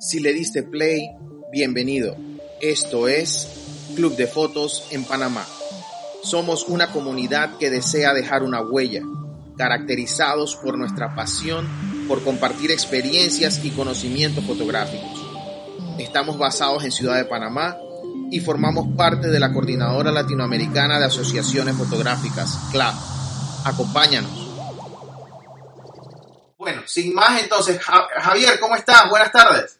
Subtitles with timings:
[0.00, 1.10] Si le diste play,
[1.52, 2.16] bienvenido.
[2.62, 5.44] Esto es Club de Fotos en Panamá.
[6.22, 9.02] Somos una comunidad que desea dejar una huella,
[9.58, 11.68] caracterizados por nuestra pasión
[12.08, 15.22] por compartir experiencias y conocimientos fotográficos.
[15.98, 17.76] Estamos basados en Ciudad de Panamá
[18.30, 22.94] y formamos parte de la Coordinadora Latinoamericana de Asociaciones Fotográficas, CLAP.
[23.66, 24.48] Acompáñanos.
[26.56, 29.10] Bueno, sin más entonces, Javier, ¿cómo estás?
[29.10, 29.79] Buenas tardes.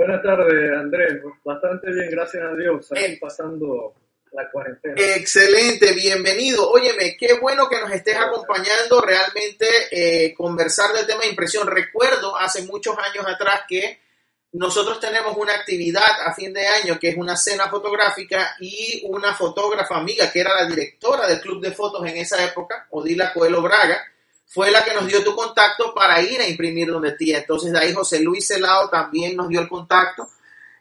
[0.00, 1.22] Buenas tardes, Andrés.
[1.44, 2.90] Bastante bien, gracias a Dios.
[2.90, 3.92] Aquí pasando
[4.32, 4.94] la cuarentena.
[4.96, 6.70] Excelente, bienvenido.
[6.70, 11.66] Óyeme, qué bueno que nos estés acompañando realmente eh, conversar del tema de impresión.
[11.66, 14.00] Recuerdo hace muchos años atrás que
[14.52, 19.34] nosotros tenemos una actividad a fin de año que es una cena fotográfica y una
[19.34, 23.60] fotógrafa amiga que era la directora del club de fotos en esa época, Odila Coelho
[23.60, 24.02] Braga,
[24.52, 27.32] fue la que nos dio tu contacto para ir a imprimir donde ti.
[27.32, 30.28] Entonces de ahí José Luis Celado también nos dio el contacto.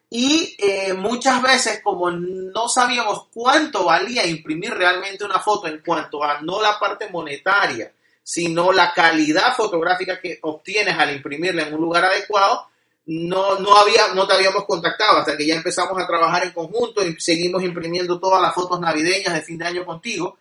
[0.09, 6.23] Y eh, muchas veces como no sabíamos cuánto valía imprimir realmente una foto en cuanto
[6.23, 11.81] a no la parte monetaria, sino la calidad fotográfica que obtienes al imprimirla en un
[11.81, 12.69] lugar adecuado,
[13.05, 17.05] no, no, había, no te habíamos contactado hasta que ya empezamos a trabajar en conjunto
[17.05, 20.38] y seguimos imprimiendo todas las fotos navideñas de fin de año contigo.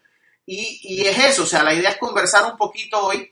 [0.50, 3.30] Y, es eso, o sea, la idea es conversar un poquito hoy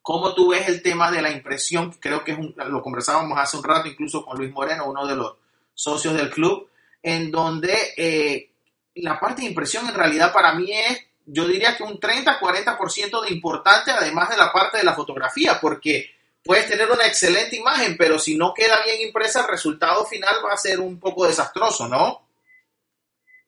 [0.00, 3.62] cómo tú ves el tema de la impresión, creo que es lo conversábamos hace un
[3.62, 5.36] rato incluso con Luis Moreno, uno de los
[5.72, 6.68] socios del club,
[7.00, 8.50] en donde eh,
[8.96, 13.32] la parte de impresión en realidad para mí es, yo diría que un 30-40% de
[13.32, 16.10] importante, además de la parte de la fotografía, porque
[16.42, 20.54] puedes tener una excelente imagen, pero si no queda bien impresa, el resultado final va
[20.54, 22.26] a ser un poco desastroso, ¿no?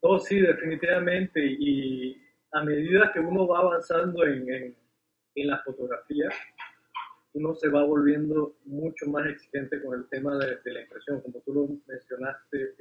[0.03, 1.41] Oh, sí, definitivamente.
[1.45, 2.24] Y,
[2.55, 4.49] a medida que uno va avanzando en,
[5.35, 6.29] en, la fotografía,
[7.33, 11.21] uno se va volviendo mucho más exigente con el tema de, la impresión.
[11.21, 12.75] Como tú lo mencionaste,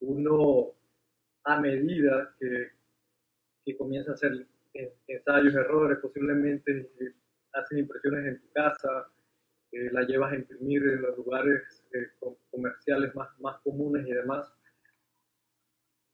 [0.00, 0.74] uno
[1.44, 2.72] a medida que,
[3.64, 4.46] que, comienza a hacer
[5.06, 6.90] ensayos, errores, posiblemente
[7.54, 9.10] haces impresiones en tu casa,
[9.72, 12.10] eh, la llevas a imprimir en los lugares eh,
[12.50, 14.54] comerciales más, más comunes y demás,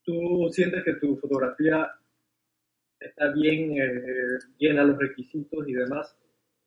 [0.03, 1.91] tú sientes que tu fotografía
[2.99, 6.15] está bien, eh, llena los requisitos y demás,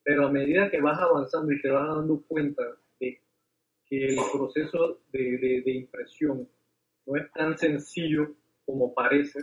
[0.02, 2.62] pero a medida que vas avanzando y te vas dando cuenta
[3.00, 3.20] de
[3.86, 6.48] que el proceso de, impresión
[7.06, 8.34] no es tan sencillo
[8.64, 9.40] como parece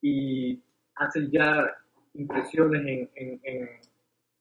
[0.00, 0.62] y
[0.94, 1.76] haces ya
[2.14, 3.68] impresiones en, en,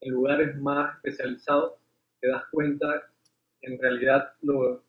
[0.07, 1.73] lugares más especializados,
[2.21, 3.09] te das cuenta
[3.61, 4.83] en realidad lo,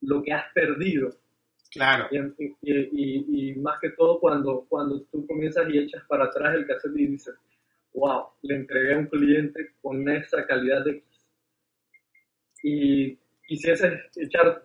[0.00, 1.10] lo que has perdido
[1.72, 2.08] Claro.
[2.12, 7.06] Y, más que todo cuando, cuando tú comienzas y echas para atrás el cassette y
[7.06, 7.34] dices,
[7.94, 11.02] wow, le entregué a un cliente con esa calidad de.
[12.62, 14.62] Y quisiese echar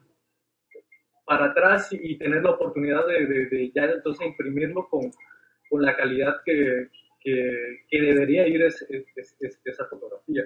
[1.26, 5.12] para atrás y, tener la oportunidad de, ya entonces imprimirlo con,
[5.70, 6.90] con la calidad que,
[7.22, 8.86] que, debería ir es,
[9.64, 10.44] esa fotografía.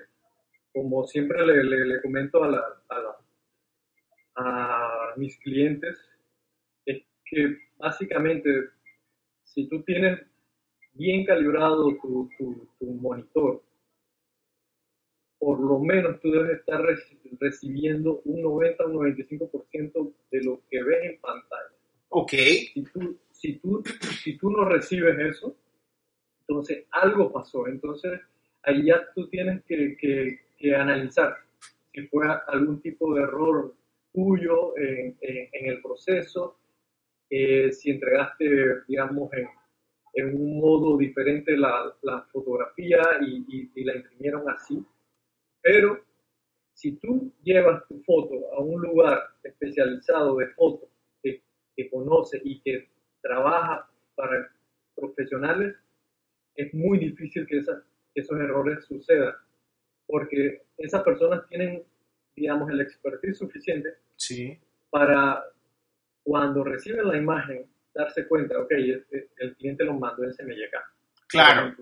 [0.73, 3.17] Como siempre le, le, comento a, la, a,
[4.35, 5.99] a mis clientes,
[7.31, 8.49] que básicamente
[9.45, 10.19] si tú tienes
[10.93, 12.29] bien calibrado tu,
[12.79, 13.63] monitor,
[15.39, 16.81] por lo menos tú debes estar
[17.39, 21.71] recibiendo un 90 o un 95% de lo que ves en pantalla.
[22.09, 22.31] Ok.
[22.31, 23.83] Si tú, si, tú,
[24.21, 25.55] si tú no recibes eso,
[26.41, 27.65] entonces algo pasó.
[27.67, 28.19] Entonces
[28.63, 31.35] ahí ya tú tienes que, que, analizar
[31.91, 33.73] si fue algún tipo de error
[34.13, 36.60] tuyo en, en el proceso,
[37.33, 39.31] eh, si entregaste, digamos,
[40.13, 41.95] en, un modo diferente la,
[42.29, 44.85] fotografía y, la imprimieron así.
[45.61, 46.03] Pero
[46.73, 50.89] si tú llevas tu foto a un lugar especializado de fotos
[51.23, 51.41] que,
[51.89, 52.89] conoce y que
[53.21, 54.51] trabaja para
[54.93, 55.75] profesionales,
[56.55, 57.59] es muy difícil que,
[58.13, 59.33] esos errores sucedan,
[60.05, 61.81] porque esas personas tienen,
[62.35, 64.59] digamos, el expertise suficiente sí.
[64.89, 65.45] para
[66.23, 70.75] cuando reciben la imagen, darse cuenta, ok, este, el cliente lo mandó en CMYK.
[71.27, 71.75] Claro.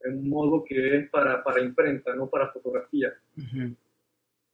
[0.00, 3.12] En un modo que es para, para imprenta, no para fotografía.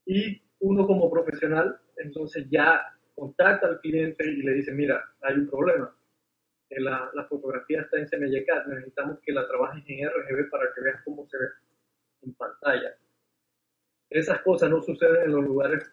[0.05, 2.81] Y uno como profesional, entonces ya
[3.15, 5.95] contacta al cliente y le dice, mira, hay un problema.
[6.69, 11.01] La, la fotografía está en CMYK, necesitamos que la trabajes en RGB para que veas
[11.03, 11.45] cómo se ve
[12.21, 12.95] en pantalla.
[14.09, 15.91] Esas cosas no suceden en los lugares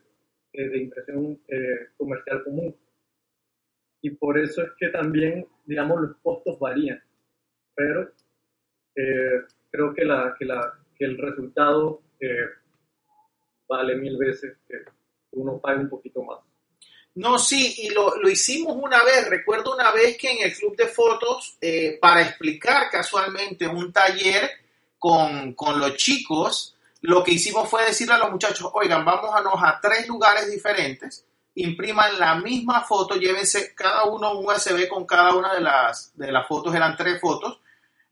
[0.52, 2.76] eh, de impresión eh, comercial común
[4.00, 7.02] y por eso es que también, digamos, los costos varían.
[7.74, 8.10] Pero
[8.94, 12.46] eh, creo que, la, que, la, que el resultado eh,
[13.68, 14.76] vale mil veces que
[15.32, 16.40] uno pague un poquito más.
[17.16, 19.28] No, sí, y lo, lo, hicimos una vez.
[19.28, 24.50] Recuerdo una vez que en el club de fotos, eh, para explicar casualmente un taller
[24.98, 29.80] con, con, los chicos, lo que hicimos fue decirle a los muchachos, oigan, vámonos a
[29.80, 31.24] tres lugares diferentes,
[31.56, 36.30] impriman la misma foto, llévense cada uno un USB con cada una de las, de
[36.30, 37.60] las fotos, eran tres fotos,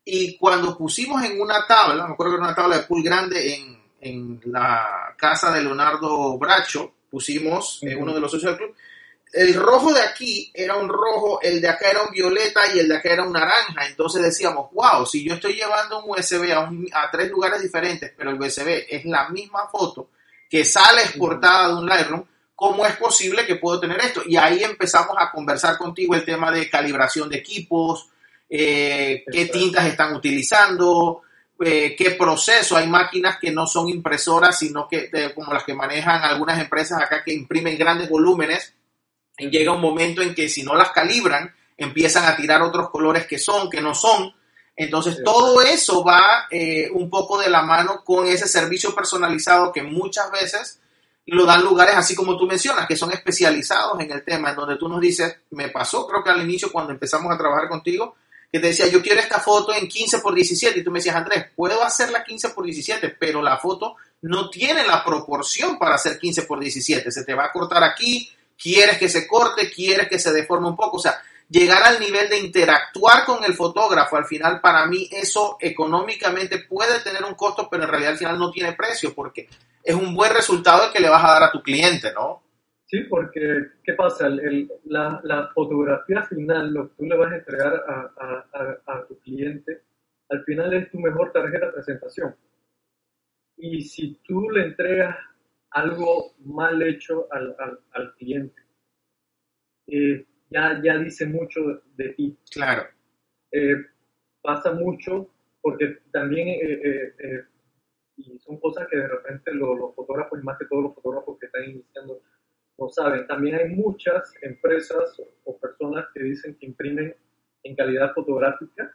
[0.05, 3.55] y cuando pusimos en una tabla, me acuerdo que era una tabla de pool grande
[3.55, 8.76] en, en la casa de Leonardo Bracho, pusimos en uno de los socios del club,
[9.35, 12.88] el rojo de aquí era un rojo, el de acá era un violeta y el
[12.88, 13.85] de acá era un naranja.
[13.88, 16.70] Entonces decíamos, wow, si yo estoy llevando un USB a,
[17.02, 20.11] a tres lugares diferentes, pero el USB es la misma foto
[20.49, 22.25] que sale exportada de un Lightroom,
[22.55, 24.23] ¿cómo es posible que puedo tener esto?
[24.27, 28.09] Y ahí empezamos a conversar contigo el tema de calibración de equipos,
[28.49, 31.23] eh, qué tintas están utilizando,
[31.61, 32.77] eh, qué proceso.
[32.77, 37.23] Hay máquinas que no son impresoras, sino que como las que manejan algunas empresas acá
[37.25, 38.75] que imprimen grandes volúmenes
[39.39, 43.39] llega un momento en que si no las calibran, empiezan a tirar otros colores que
[43.39, 44.33] son, que no son.
[44.77, 49.83] Entonces, todo eso va eh, un poco de la mano con ese servicio personalizado que
[49.83, 50.81] muchas veces
[51.26, 54.76] lo dan lugares así como tú mencionas, que son especializados en el tema, en donde
[54.76, 58.17] tú nos dices, me pasó creo que al inicio cuando empezamos a trabajar contigo,
[58.53, 61.17] que te decía, yo quiero esta foto en 15 por 17 y tú me decías,
[61.17, 66.19] Andrés, puedo hacerla 15 por 17, pero la foto no tiene la proporción para hacer
[66.19, 70.19] 15 por 17, se te va a cortar aquí, quieres que se corte, quieres que
[70.19, 74.27] se deforme un poco, o sea, llegar al nivel de interactuar con el fotógrafo, al
[74.27, 78.50] final para mí eso económicamente puede tener un costo, pero en realidad al final no
[78.50, 79.49] tiene precio porque
[79.84, 82.42] es un buen resultado el que le vas a dar a tu cliente, ¿no?
[82.86, 83.40] Sí, porque
[83.82, 84.28] ¿qué pasa?
[84.28, 87.75] la, fotografía final, lo que tú le vas a entregar
[88.86, 89.82] a, tu cliente,
[90.31, 92.34] al final es tu mejor tarjeta de presentación.
[93.56, 95.16] Y si tú le entregas
[95.70, 97.54] algo mal hecho al,
[97.92, 98.62] al, cliente.
[99.86, 102.38] Eh, ya, ya dice mucho de, ti.
[102.52, 102.86] Claro.
[103.50, 103.76] Eh,
[104.40, 107.44] pasa mucho porque también, eh,
[108.16, 111.46] y son cosas que de repente los, fotógrafos, y más que todos los fotógrafos que
[111.46, 112.20] están iniciando,
[112.78, 113.26] no saben.
[113.26, 117.14] También hay muchas empresas o, personas que dicen que imprimen
[117.62, 118.93] en calidad fotográfica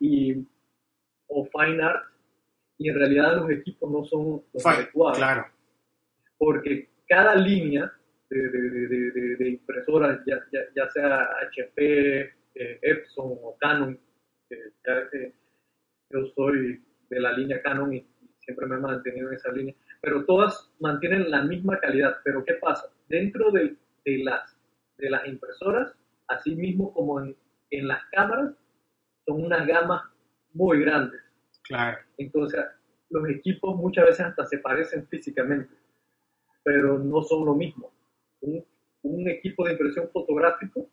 [0.00, 0.46] y,
[1.26, 2.04] o fine art,
[2.78, 5.18] y en realidad los equipos no son los adecuados.
[5.18, 5.54] Claro
[6.38, 7.90] porque cada línea
[8.28, 12.20] de, impresoras, ya, sea HP,
[12.54, 13.98] eh, Epson o Canon,
[14.50, 15.32] ya que
[16.10, 18.06] yo soy de la línea Canon y
[18.44, 22.16] siempre me he mantenido en esa línea, pero todas mantienen la misma calidad.
[22.24, 22.88] Pero ¿qué pasa?
[23.08, 24.56] Dentro de, las,
[24.98, 25.92] de las impresoras,
[26.28, 27.36] así mismo como en,
[27.70, 28.54] en las cámaras,
[29.26, 30.02] son unas gamas
[30.52, 31.20] muy grandes.
[31.64, 31.98] Claro.
[32.18, 32.64] Entonces,
[33.10, 35.74] los equipos muchas veces hasta se parecen físicamente
[36.64, 37.92] pero no son lo mismo.
[38.40, 38.64] Un,
[39.02, 40.88] un equipo de impresión fotográfico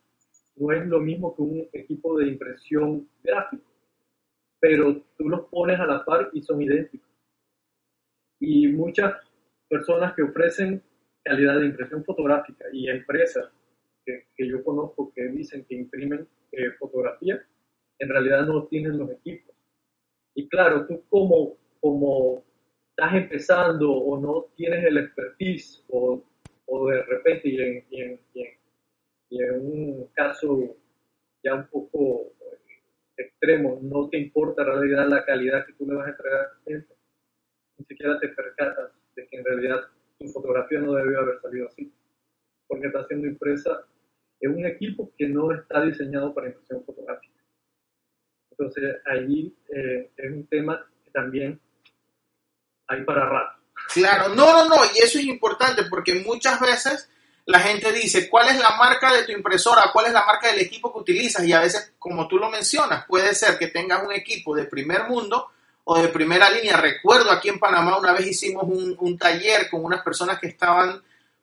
[0.58, 3.64] no es lo mismo que un equipo de impresión gráfica,
[4.60, 7.10] pero tú los pones a la par y son idénticos.
[8.42, 9.16] Y muchas
[9.70, 10.84] personas que ofrecen
[11.24, 13.50] calidad de impresión fotográfica y empresas
[14.06, 17.42] que, que yo conozco que dicen que imprimen eh, fotografía,
[18.00, 19.56] en realidad no tienen los equipos.
[20.36, 22.44] Y claro, tú como, como
[22.90, 26.24] estás empezando o no tienes el expertise o,
[26.66, 28.20] o de repente y en, y, en,
[29.30, 30.76] y, en, un caso
[31.44, 32.34] ya un poco
[33.16, 36.64] extremo, no te importa en realidad la calidad que tú le vas a entregar al
[36.64, 36.94] cliente,
[37.82, 39.82] ni siquiera te percatas de que en realidad
[40.20, 41.92] tu fotografía no debió haber salido así,
[42.68, 43.86] porque está siendo impresa
[44.40, 47.34] en un equipo que no está diseñado para impresión fotográfica.
[48.52, 51.60] Entonces, allí eh, es un tema que también
[52.88, 53.60] ahí para rato.
[53.94, 57.10] Claro, no, no, no, y eso es importante porque muchas veces
[57.46, 59.90] la gente dice, ¿cuál es la marca de tu impresora?
[59.92, 61.44] ¿Cuál es la marca del equipo que utilizas?
[61.46, 65.08] Y a veces, como tú lo mencionas, puede ser que tengas un equipo de primer
[65.08, 65.52] mundo
[65.84, 66.78] o de primera línea.
[66.78, 71.02] Recuerdo aquí en Panamá una vez hicimos un, un taller con unas personas que estaban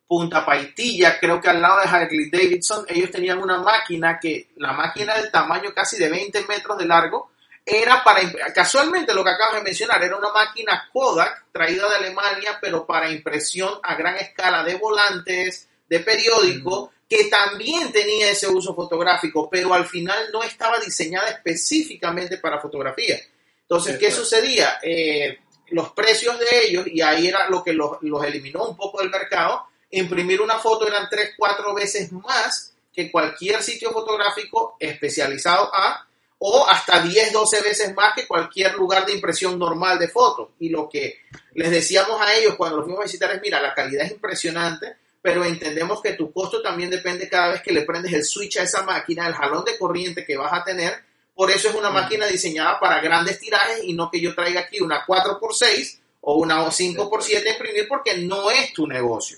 [0.09, 4.73] Punta Paitilla, creo que al lado de Harley Davidson, ellos tenían una máquina que, la
[4.73, 7.29] máquina del tamaño casi de 20 metros de largo,
[7.63, 12.57] era para, casualmente lo que acabas de mencionar, era una máquina Kodak traída de Alemania,
[12.59, 18.73] pero para impresión a gran escala de volantes, de periódico, que también tenía ese uso
[18.73, 23.19] fotográfico, pero al final no estaba diseñada específicamente para fotografía.
[23.69, 24.79] Entonces, ¿qué sucedía?
[24.81, 28.99] Eh, los precios de ellos, y ahí era lo que los, los eliminó un poco
[28.99, 35.69] del mercado, imprimir una foto eran tres, cuatro veces más que cualquier sitio fotográfico especializado
[35.73, 36.07] a
[36.39, 40.49] o hasta 10, 12 veces más que cualquier lugar de impresión normal de fotos.
[40.59, 41.19] Y lo que
[41.53, 44.95] les decíamos a ellos cuando los fuimos a visitar es, mira, la calidad es impresionante,
[45.21, 48.63] pero entendemos que tu costo también depende cada vez que le prendes el switch a
[48.63, 51.08] esa máquina, el jalón de corriente que vas a tener.
[51.39, 54.81] Por eso es una máquina diseñada para grandes tirajes y no que yo traiga aquí
[54.81, 59.37] una 4x6 o una 5x7 a imprimir porque no es tu negocio.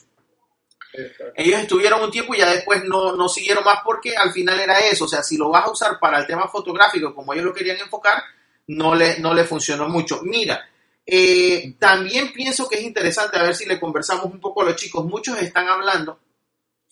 [1.36, 4.79] Ellos estuvieron un tiempo y ya después no, no siguieron más porque al final era
[4.79, 5.05] eso.
[5.05, 7.77] O sea, si lo vas a usar para el tema fotográfico como ellos lo querían
[7.77, 8.24] enfocar,
[8.65, 10.22] no le, no le funcionó mucho.
[10.24, 10.67] Mira,
[11.05, 14.75] eh, también pienso que es interesante, a ver si le conversamos un poco a los
[14.75, 15.05] chicos.
[15.05, 16.17] Muchos están hablando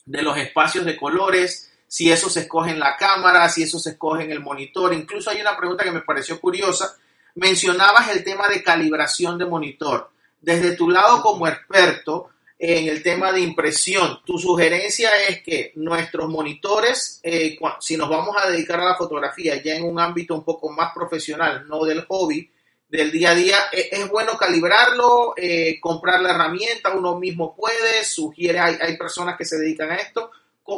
[0.05, 3.89] de los espacios de colores, si eso se escoge en la cámara, si eso se
[3.91, 4.93] escoge en el monitor.
[4.93, 6.95] Incluso hay una pregunta que me pareció curiosa.
[7.33, 10.11] Mencionabas el tema de calibración de monitor.
[10.39, 12.29] Desde tu lado como experto
[12.59, 18.35] en el tema de impresión, tu sugerencia es que nuestros monitores, eh, si nos vamos
[18.37, 22.05] a dedicar a la fotografía ya en un ámbito un poco más profesional, no del
[22.05, 22.51] hobby,
[22.87, 28.05] del día a día, e-, es, bueno calibrarlo, eh, comprar la herramienta, uno mismo puede,
[28.05, 30.29] sugiere, hay, hay personas que se dedican a esto.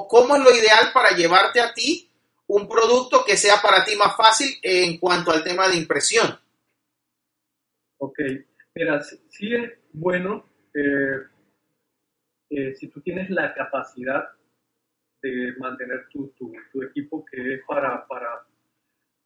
[0.08, 2.10] ¿Cómo es lo ideal para llevarte a ti
[2.48, 6.28] un producto que sea para ti más fácil en cuanto al tema de impresión?
[7.98, 8.20] Ok,
[8.76, 11.22] mira, sí, es bueno eh,
[12.50, 14.30] eh, si tú tienes la capacidad
[15.22, 18.46] de mantener tu, tu, equipo que es para, para,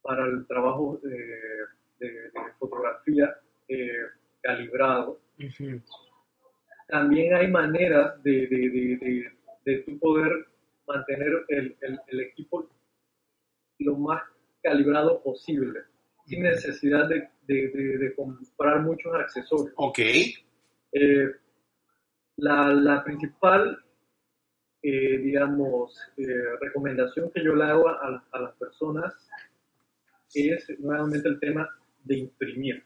[0.02, 3.34] para el trabajo de, fotografía
[3.68, 4.06] eh,
[4.42, 5.20] calibrado.
[6.86, 9.32] También hay maneras de, de,
[9.64, 10.46] de, tu poder
[10.86, 11.76] mantener el,
[12.06, 12.68] el, equipo
[13.78, 14.22] lo más
[14.62, 15.80] calibrado posible,
[16.24, 19.74] sin necesidad de, de, comprar muchos accesorios.
[19.76, 19.98] Ok.
[19.98, 21.30] Eh,
[22.36, 23.78] la, la, principal,
[24.82, 25.98] eh, digamos,
[26.60, 29.14] recomendación que yo le hago a, a, las personas
[30.34, 31.68] es nuevamente el tema
[32.04, 32.84] de imprimir.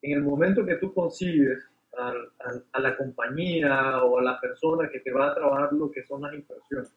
[0.00, 5.12] En el momento que tú consigues a, la compañía o a la persona que te
[5.12, 6.92] va a trabajar lo que son las impresiones,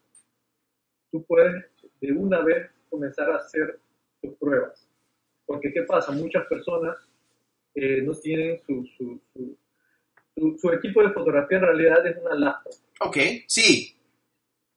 [1.16, 1.64] tú puedes
[2.02, 3.80] de una vez comenzar a hacer
[4.22, 4.86] tus pruebas.
[5.46, 6.12] Porque ¿qué pasa?
[6.12, 6.98] Muchas personas
[7.74, 12.74] eh, no tienen su, su, su, su, equipo de fotografía, en realidad es una laptop.
[13.00, 13.18] Ok,
[13.48, 13.96] sí.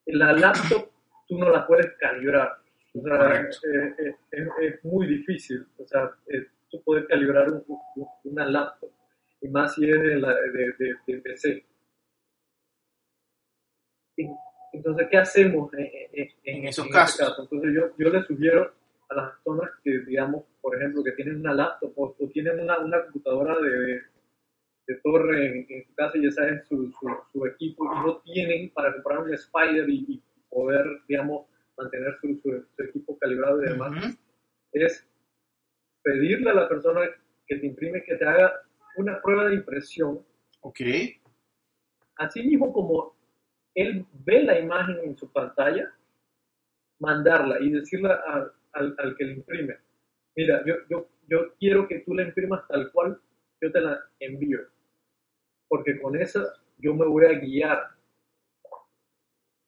[0.06, 0.90] La laptop
[1.26, 2.58] tú no la puedes calibrar.
[2.94, 6.10] O sea, eh, eh, es, muy difícil, o sea,
[6.70, 7.48] tú puedes calibrar
[8.24, 8.90] una laptop,
[9.40, 11.64] y más si es de, la, de, de, PC.
[14.78, 17.34] Entonces, ¿qué hacemos en, esos casos?
[17.36, 18.72] Entonces, yo, yo le sugiero
[19.08, 23.02] a las personas que, digamos, por ejemplo, que tienen una laptop o, tienen una, una,
[23.02, 24.02] computadora de,
[24.86, 26.92] de torre en, su casa y ya saben su,
[27.32, 32.82] su, equipo y no tienen para comprar un Spider y poder, digamos, mantener su, su,
[32.82, 34.16] equipo calibrado y demás,
[34.72, 35.08] es
[36.02, 37.00] pedirle a la persona
[37.48, 38.52] que te imprime que te haga
[38.96, 40.20] una prueba de impresión.
[40.60, 40.80] Ok.
[42.14, 43.17] Así mismo como
[43.74, 45.92] él ve la imagen en su pantalla,
[46.98, 48.52] mandarla y decirle al,
[48.98, 49.78] al, que le imprime,
[50.36, 53.20] mira, yo, yo, yo quiero que tú la imprimas tal cual
[53.60, 54.60] yo te la envío,
[55.68, 56.44] porque con esa
[56.78, 57.98] yo me voy a guiar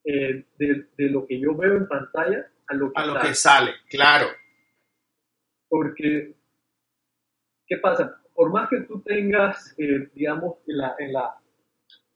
[0.04, 3.20] eh, de, lo que yo veo en pantalla a lo que, sale.
[3.20, 3.72] que sale.
[3.88, 4.26] claro.
[5.68, 6.34] Porque,
[7.66, 8.20] ¿qué pasa?
[8.34, 11.38] Por más que tú tengas, eh, digamos, en la, en la,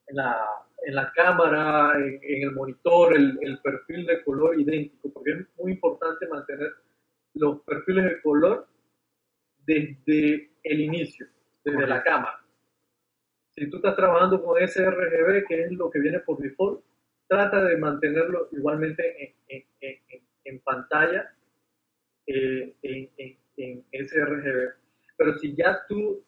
[0.07, 5.33] en la, en la cámara, en, el monitor, el, el, perfil de color idéntico, porque
[5.33, 6.73] es muy importante mantener
[7.35, 8.67] los perfiles de color
[9.67, 11.26] desde el inicio,
[11.64, 12.45] desde la cámara.
[13.57, 16.85] Si tú estás trabajando con sRGB, que es lo que viene por default,
[17.29, 21.33] trata de mantenerlo igualmente en, en, en, pantalla,
[22.26, 24.73] eh, en, sRGB.
[25.17, 26.24] Pero si ya tú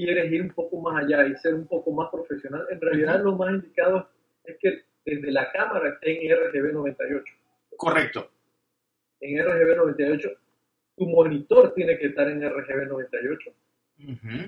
[0.00, 3.36] quieres ir un poco más allá y ser un poco más profesional, en realidad lo
[3.36, 4.08] más indicado
[4.44, 7.24] es que desde la cámara esté en RGB 98.
[7.76, 8.30] Correcto.
[9.20, 10.28] En RGB 98,
[10.96, 13.50] tu monitor tiene que estar en RGB 98.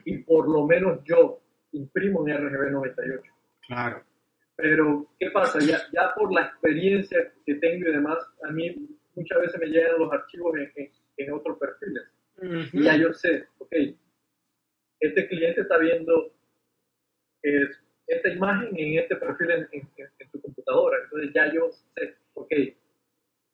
[0.07, 1.41] Y por lo menos yo
[1.73, 3.23] imprimo en RGB 98.
[3.67, 4.03] Claro.
[4.57, 5.59] Pero, ¿qué pasa?
[5.61, 8.75] Ya, ya por la experiencia que tengo y demás, a mí
[9.15, 12.05] muchas veces me llegan los archivos en, en, otros perfiles.
[12.73, 13.73] Y ya yo sé, ok,
[15.03, 16.33] este cliente está viendo
[18.07, 20.99] esta imagen en este perfil en, en, tu computadora.
[21.03, 22.53] Entonces ya yo sé, ok,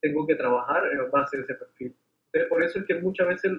[0.01, 1.95] tengo que trabajar en base a ese perfil.
[2.49, 3.53] por eso es que muchas veces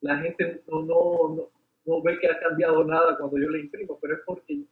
[0.00, 1.50] la gente no, no, no,
[1.84, 4.64] no ve que ha cambiado nada cuando yo le imprimo, pero es porque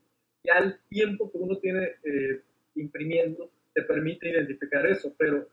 [0.43, 2.40] ya el tiempo que uno tiene eh,
[2.76, 5.47] imprimiendo te permite identificar eso, pero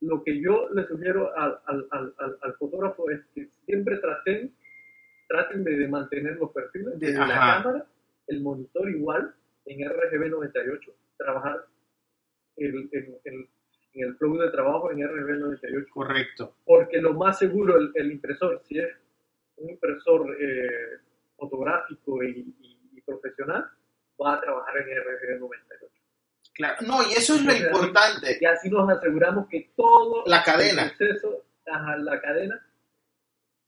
[0.00, 4.54] lo que yo le sugiero al, al, al, fotógrafo es que siempre traten,
[5.28, 7.86] traten de, mantener los perfiles de la cámara,
[8.26, 9.34] el monitor igual,
[9.66, 11.64] en RGB 98, trabajar
[12.56, 13.48] el, el, el,
[13.94, 15.86] en el flow de trabajo en RGB 98.
[15.92, 16.56] Correcto.
[16.64, 18.88] Porque lo más seguro, el, el impresor, si es
[19.56, 20.98] un impresor eh,
[21.36, 23.64] fotográfico y, y, y profesional,
[24.20, 25.94] va a trabajar en RGB 98.
[26.54, 28.38] Claro, no, y eso es lo importante.
[28.40, 30.84] Y así nos aseguramos que todo La cadena.
[30.84, 32.64] el proceso, ajá, la cadena,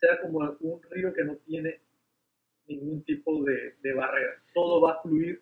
[0.07, 1.81] sea como un río que no tiene
[2.69, 4.43] ningún tipo de, de barrera.
[4.55, 5.41] Todo va a fluir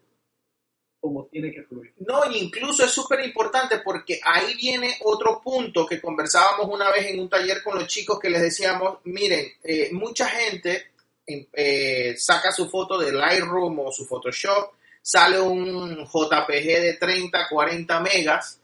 [1.00, 1.92] como tiene que fluir.
[1.98, 7.20] No, incluso es súper importante porque ahí viene otro punto que conversábamos una vez en
[7.20, 10.92] un taller con los chicos que les decíamos, miren, eh, mucha gente
[11.26, 18.00] eh, saca su foto de Lightroom o su Photoshop, sale un JPG de 30, 40
[18.00, 18.60] megas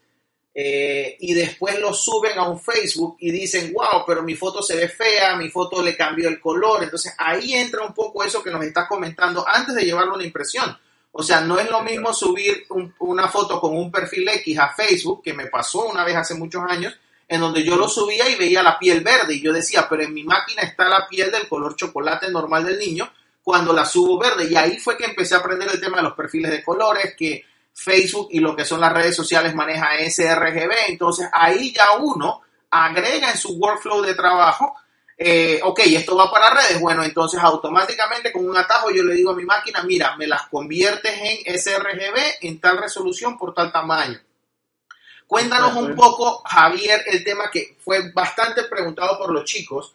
[0.53, 4.75] eh, y después lo suben a un Facebook y dicen, wow, pero mi foto se
[4.75, 6.83] ve fea, mi foto le cambió el color.
[6.83, 10.25] Entonces ahí entra un poco eso que nos estás comentando antes de llevarlo a una
[10.25, 10.77] impresión.
[11.13, 14.73] O sea, no es lo mismo subir un- una foto con un perfil X a
[14.73, 16.93] Facebook, que me pasó una vez hace muchos años,
[17.27, 20.13] en donde yo lo subía y veía la piel verde y yo decía, pero en
[20.13, 23.09] mi máquina está la piel del color chocolate normal del niño
[23.43, 24.47] cuando la subo verde.
[24.51, 27.43] Y ahí fue que empecé a aprender el tema de los perfiles de colores, que
[27.73, 30.89] Facebook y lo que son las redes sociales maneja sRGB.
[30.89, 34.75] Entonces ahí ya uno agrega en su workflow de trabajo,
[35.17, 39.31] eh, ok, esto va para redes, bueno, entonces automáticamente con un atajo yo le digo
[39.31, 44.19] a mi máquina, mira, me las conviertes en sRGB en tal resolución por tal tamaño.
[45.27, 49.93] Cuéntanos un poco, Javier, el tema que fue bastante preguntado por los chicos,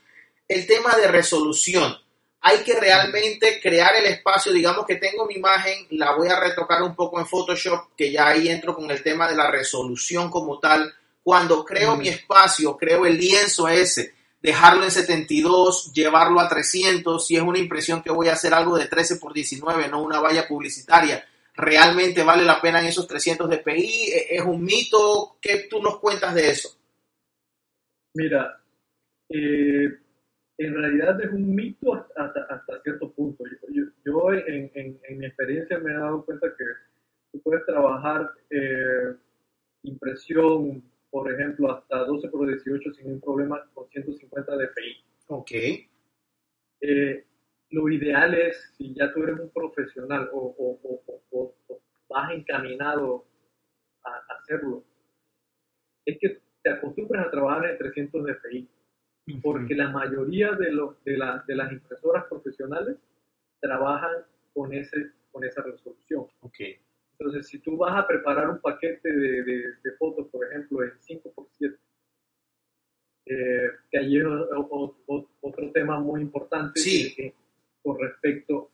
[0.49, 1.99] el tema de resolución.
[2.40, 6.83] Hay que realmente crear el espacio, digamos que tengo mi imagen, la voy a retocar
[6.83, 10.59] un poco en Photoshop, que ya ahí entro con el tema de la resolución como
[10.61, 10.95] tal.
[11.25, 11.99] Cuando creo Mm.
[11.99, 17.59] mi espacio, creo el lienzo ese, dejarlo en 72, llevarlo a 300, si es una
[17.59, 22.23] impresión que voy a hacer algo de 13 por 19, no una valla publicitaria, realmente
[22.23, 26.33] vale la pena en esos 300 dpi, ¿E- es un mito, ¿qué tú nos cuentas
[26.35, 26.69] de eso?
[28.15, 28.61] Mira,
[29.30, 29.89] eh,
[30.58, 33.45] en realidad es un mito hasta, hasta, cierto punto.
[33.45, 36.64] Yo, yo- yo en, en- en mi experiencia me he dado cuenta que
[37.32, 39.14] tú puedes trabajar eh,
[39.82, 45.04] impresión, por ejemplo, hasta 12 por 18 sin ningún problema con 150 dpi.
[45.28, 45.50] Ok,
[46.80, 47.25] Eh,
[47.71, 53.25] lo ideal es, si ya tú eres un profesional o- o- o- o vas encaminado
[54.04, 54.84] a, a hacerlo,
[56.04, 58.69] es que te acostumbres a trabajar en 300 dpi
[59.43, 62.97] porque la mayoría de, los, de, la- de las impresoras profesionales
[63.60, 64.12] trabajan
[64.54, 66.26] con, ese, con esa resolución.
[66.41, 66.60] ok,
[67.19, 71.76] Entonces, si tú vas a preparar un paquete de, de- fotos, por ejemplo, en 5x7,
[73.28, 74.25] eh, que allí es
[75.06, 77.15] otro tema muy importante Sí.
[77.15, 77.34] que-
[77.82, 78.71] con respecto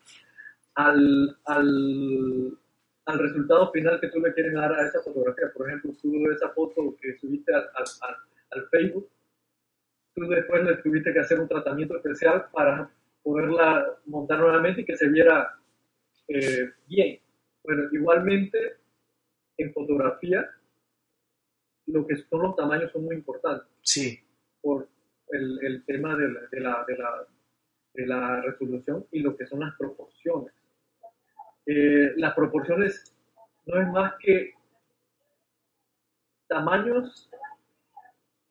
[0.74, 2.58] al, al,
[3.06, 5.50] al resultado final que tú le quieres dar a esa fotografía.
[5.54, 7.68] Por ejemplo, tú esa foto que subiste al-
[8.50, 9.08] al Facebook,
[10.14, 12.90] tú después le tuviste que hacer un tratamiento especial para
[13.22, 15.59] poderla montar nuevamente y que se viera
[16.29, 17.20] eh, bien.
[17.64, 18.77] Bueno, igualmente
[19.57, 20.48] en fotografía,
[21.87, 24.20] lo que son los tamaños son muy importantes sí,
[24.61, 24.88] por
[25.29, 27.27] el, el tema de la, de, la, de, la,
[27.94, 30.53] de la resolución y lo que son las proporciones.
[31.66, 33.14] Eh, las proporciones
[33.66, 34.55] no es más que
[36.48, 37.31] tamaños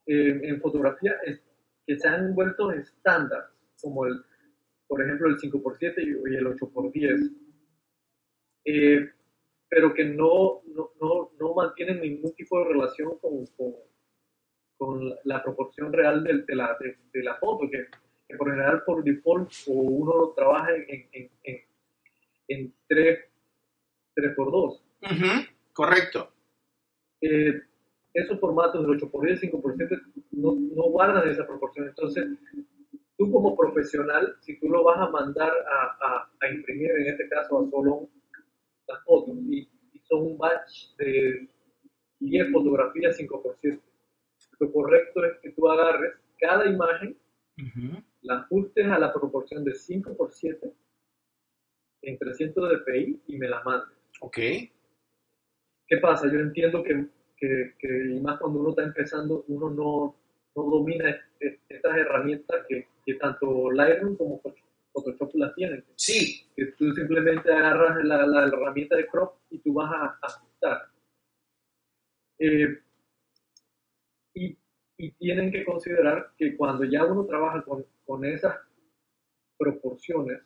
[0.08, 1.41] eh, en fotografía es-
[1.85, 3.49] que se han vuelto estándar,
[3.81, 4.21] como el,
[4.87, 7.31] por ejemplo, el 5x7 y el 8x10,
[8.65, 9.09] eh,
[9.69, 13.73] pero que no, no, no, no mantienen ningún tipo de relación con, con,
[14.77, 17.85] con la proporción real del- de, la, de, de la foto, que,
[18.27, 21.61] que por general por default o uno trabaja en, en, en,
[22.49, 23.19] en 3,
[24.15, 24.81] 3x2.
[25.03, 26.31] Ujú, correcto,
[27.21, 27.61] Eh,
[28.13, 31.88] esos formatos del 8x10, 5%, no, no guardan esa proporción.
[31.88, 32.26] Entonces,
[33.17, 37.30] tú como profesional, si tú lo vas a mandar a, a, a imprimir, en este
[37.30, 38.10] caso a Solon,
[38.88, 41.47] las fotos, y, y son un batch de
[42.19, 43.82] 10 fotografías 5%,
[44.60, 47.17] lo correcto es que tú agarres cada imagen,
[47.58, 50.71] Ujú, la ajustes a la proporción de 5 por 7
[52.04, 53.97] en 300 dpi y me la mandes.
[54.21, 54.38] ok,
[55.88, 56.32] ¿Qué pasa?
[56.32, 57.08] Yo entiendo que,
[57.41, 60.15] que, que, y más cuando uno está empezando, uno no,
[60.56, 64.39] no domina estas herramientas que, que tanto Lightroom como
[64.93, 65.84] Photoshop las tienen.
[65.95, 70.84] sí, Que tú simplemente agarras la, la herramienta de crop y tú vas a ajustar.
[72.38, 72.80] Eh,
[74.36, 74.58] y,
[74.97, 78.56] y tienen que considerar que cuando ya uno trabaja con, con esas
[79.58, 80.41] proporciones,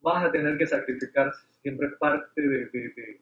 [0.00, 3.20] vas a tener que sacrificar siempre parte de, de, de,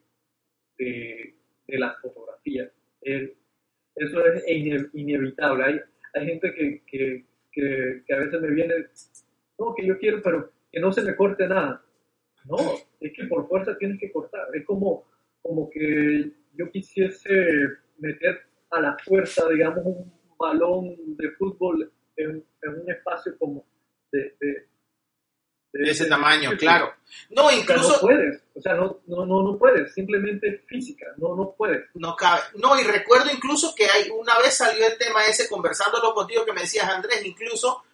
[0.79, 1.40] de
[1.79, 2.71] las fotografías.
[3.03, 4.45] eso es
[4.95, 5.65] inevitable.
[5.65, 5.81] Hay,
[6.15, 8.75] hay gente que, que, que, a veces me viene,
[9.59, 11.83] no, que yo quiero, pero que no se me corte nada.
[12.47, 12.57] No,
[13.01, 14.49] es que por fuerza tienes que cortar.
[14.55, 15.05] Es como,
[15.43, 22.81] como que yo quisiese meter a la fuerza, digamos, un balón de fútbol en, en
[22.81, 23.65] un espacio como
[24.11, 24.67] de, de,
[25.73, 26.95] de ese tamaño, claro.
[27.31, 27.93] No, incluso...
[27.93, 31.85] no puedes, o sea, no, no, no, no puedes, simplemente física, no, no puedes.
[31.95, 32.43] No cabe.
[32.57, 36.53] No, y recuerdo incluso que hay, una vez salió el tema ese, conversándolo contigo, que
[36.53, 37.85] me decías, Andrés, incluso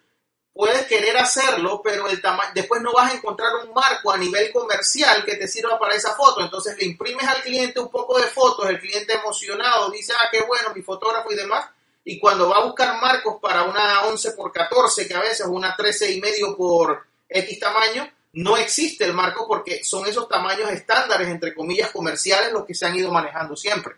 [0.57, 4.51] puedes querer hacerlo, pero el tamaño, después no vas a encontrar un marco a nivel
[4.51, 6.41] comercial que te sirva para esa foto.
[6.41, 10.41] Entonces le imprimes al cliente un poco de fotos, el cliente emocionado dice, ah, qué
[10.41, 11.69] bueno, mi fotógrafo y demás.
[12.03, 15.75] Y cuando va a buscar marcos para una 11 por 14, que a veces una
[15.75, 21.27] 13 y medio por X tamaño, no existe el marco porque son esos tamaños estándares,
[21.27, 23.95] entre comillas, comerciales, los que se han ido manejando siempre.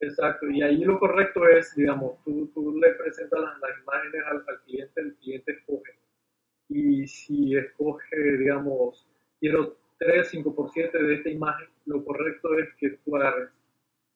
[0.00, 5.00] Exacto, y ahí lo correcto es, digamos, tú, tú le presentas las, imágenes al, cliente,
[5.00, 5.92] el cliente escoge.
[6.68, 9.06] Y si escoge, digamos,
[9.40, 13.50] quiero 3, 5 por 7 de esta imagen, lo correcto es que tú agarres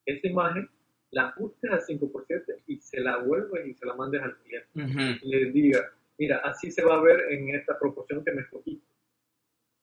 [0.04, 0.68] esa imagen,
[1.12, 4.37] la ajustes al 5 por 7 y se la vuelves y se la mandes al
[4.38, 5.22] cliente.
[5.24, 8.87] Y le diga, mira, así se va a ver en esta proporción que me escogiste.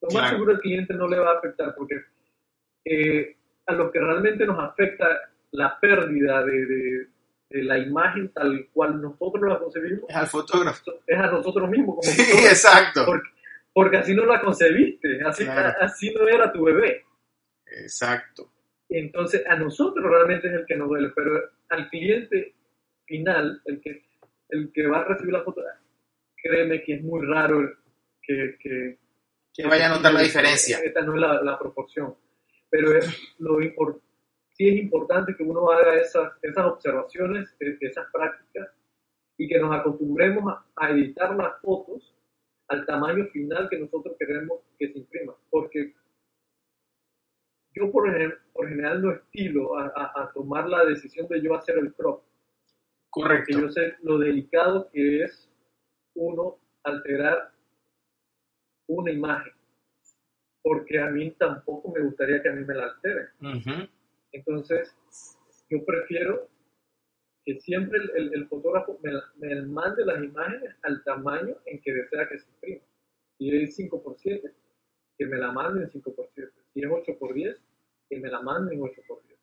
[0.00, 1.96] Lo más seguro el cliente no le va a afectar porque
[2.84, 5.06] eh, a lo que realmente nos afecta
[5.50, 7.08] la pérdida de,
[7.50, 10.08] la imagen tal cual nosotros la concebimos.
[10.08, 10.92] Es al fotógrafo.
[11.04, 11.96] Es a nosotros mismos.
[11.96, 13.04] Como sí, exacto.
[13.72, 17.04] Porque, así no la concebiste, así, así no era tu bebé.
[17.66, 18.48] Exacto.
[18.88, 21.32] Entonces, a nosotros realmente es el que nos duele, pero
[21.68, 22.54] al cliente
[23.06, 24.04] final, el que,
[24.50, 25.62] el que va a recibir la foto,
[26.42, 27.70] créeme que es muy raro
[28.22, 28.98] que, que,
[29.54, 30.78] que vaya a notar la diferencia.
[30.84, 32.14] Esta no es la, la proporción.
[32.70, 33.58] Pero es lo
[34.58, 38.68] sí es importante que uno haga esas, esas observaciones, e, esas prácticas
[39.38, 42.12] y que nos acostumbremos a, editar las fotos
[42.66, 45.34] al tamaño final que nosotros queremos que se imprima.
[45.48, 45.94] Porque
[47.72, 48.10] yo por,
[48.52, 52.24] por general no estilo a, a, tomar la decisión de yo hacer el crop.
[53.10, 53.46] Correcto.
[53.52, 55.47] Porque yo sé lo delicado que es
[56.18, 57.52] uno alterar
[58.88, 59.52] una imagen.
[60.62, 63.28] Porque a mí tampoco me gustaría que a mí me la alteren.
[64.32, 64.94] Entonces,
[65.70, 66.48] yo prefiero
[67.44, 68.98] que siempre el, fotógrafo
[69.36, 72.82] me, mande las imágenes al tamaño en que desea que se imprima.
[73.38, 74.54] Si es 5 x 7,
[75.16, 76.52] que me la manden en 5 x 7.
[76.74, 77.62] Si es 8 x 10,
[78.10, 79.40] que me la manden 8 x 10.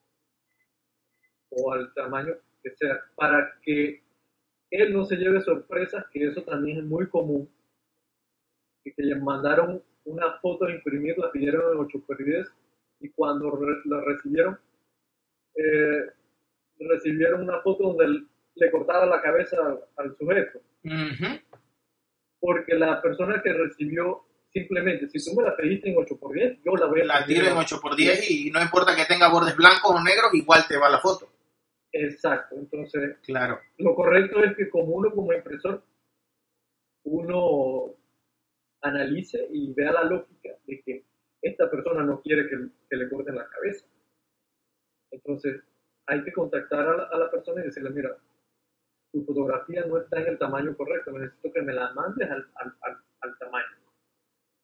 [1.52, 4.04] O al tamaño que sea, para que
[4.76, 7.50] él no se lleve sorpresas, que eso también es muy común,
[8.84, 12.48] que, que le mandaron una foto a imprimir, la pidieron en 8 x 10
[13.02, 14.58] y cuando la recibieron
[15.56, 16.06] eh,
[16.80, 19.58] recibieron una foto donde le cortara la cabeza
[19.98, 20.60] al, sujeto.
[22.40, 26.86] Porque la persona que recibió simplemente, si tú me la pediste en 8x10, yo la
[26.86, 30.34] voy a La tiro en 8x10 y no importa que tenga bordes blancos o negros,
[30.34, 31.30] igual te va la foto.
[31.98, 33.58] Exacto, entonces, claro.
[33.78, 35.82] lo correcto es que como uno como impresor,
[37.06, 37.96] uno
[38.82, 41.06] analice y vea la lógica de que
[41.42, 43.86] esta persona no quiere que le corten la cabeza.
[45.10, 45.62] Entonces,
[46.08, 48.18] hay que contactar a la, persona y decirle, mira,
[49.14, 52.98] tu fotografía no está en el tamaño correcto, necesito que me la mandes al, al,
[53.22, 53.78] al, tamaño.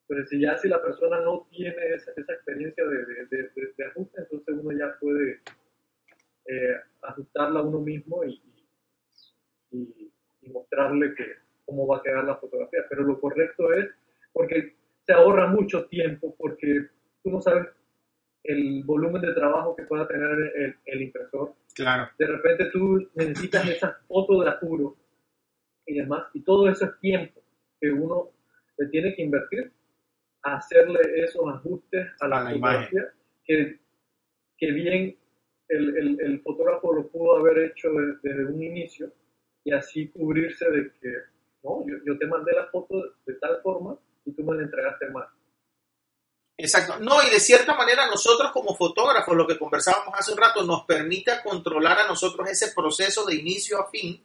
[0.06, 4.22] Pero si ya si la persona no tiene esa, esa experiencia de, de, de, ajuste,
[4.22, 5.40] entonces uno ya puede
[6.46, 8.42] eh, ajustarla a uno mismo y,
[9.72, 11.26] y, y, mostrarle que,
[11.66, 12.82] cómo va a quedar la fotografía.
[12.90, 13.90] Pero lo correcto es,
[14.34, 14.76] porque
[15.06, 16.88] se ahorra mucho tiempo, porque
[17.24, 17.68] tú no sabes
[18.44, 21.54] el volumen de trabajo que pueda tener el, impresor.
[21.76, 22.10] Claro.
[22.18, 24.96] De repente tú necesitas esas fotos de apuro
[25.86, 27.42] y demás, y todo eso es tiempo
[27.80, 28.30] que uno
[28.78, 29.72] le tiene que invertir
[30.44, 33.80] a hacerle esos ajustes a la, fotografía que,
[34.58, 35.16] que, bien
[35.72, 37.90] el, el, fotógrafo lo pudo haber hecho
[38.22, 39.12] desde, un inicio
[39.64, 41.14] y así cubrirse de que,
[41.64, 45.10] no, yo, yo te mandé la foto de tal forma y tú me la entregaste
[45.10, 45.28] mal.
[46.58, 47.00] Exacto.
[47.00, 50.86] No, y de cierta manera nosotros como fotógrafos, lo que conversábamos hace un rato, nos
[50.86, 54.22] permite controlar a nosotros ese proceso de inicio a fin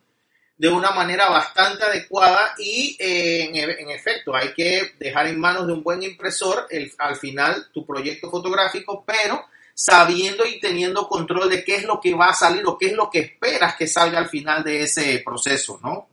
[0.58, 5.74] de una manera bastante adecuada y eh, en, efecto hay que dejar en manos de
[5.74, 9.44] un buen impresor el, al final tu proyecto fotográfico, pero
[9.78, 12.92] sabiendo y teniendo control de qué es lo que va a salir o qué es
[12.94, 16.08] lo que esperas que salga al final de ese proceso, ¿no?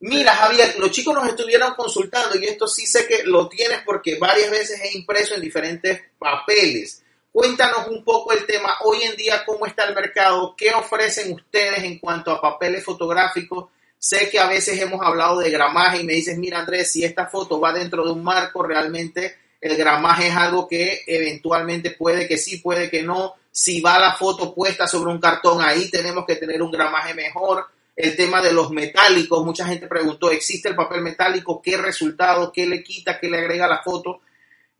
[0.00, 4.18] Mira, Javier, los chicos nos estuvieron consultando y esto sí sé que lo tienes porque
[4.18, 7.02] varias veces he impreso en diferentes papeles.
[7.30, 11.84] Cuéntanos un poco el tema hoy en día, cómo está el mercado, qué ofrecen ustedes
[11.84, 13.66] en cuanto a papeles fotográficos.
[13.98, 17.26] Sé que a veces hemos hablado de gramaje y me dices, mira Andrés, si esta
[17.26, 22.36] foto va dentro de un marco, realmente el gramaje es algo que eventualmente puede que
[22.36, 23.36] sí, puede que no.
[23.50, 27.66] Si va la foto puesta sobre un cartón, ahí tenemos que tener un gramaje mejor
[27.94, 31.60] el tema de los metálicos, mucha gente preguntó, ¿existe el papel metálico?
[31.62, 32.50] ¿Qué resultado?
[32.50, 33.18] ¿Qué le quita?
[33.18, 34.22] ¿Qué le agrega a la foto?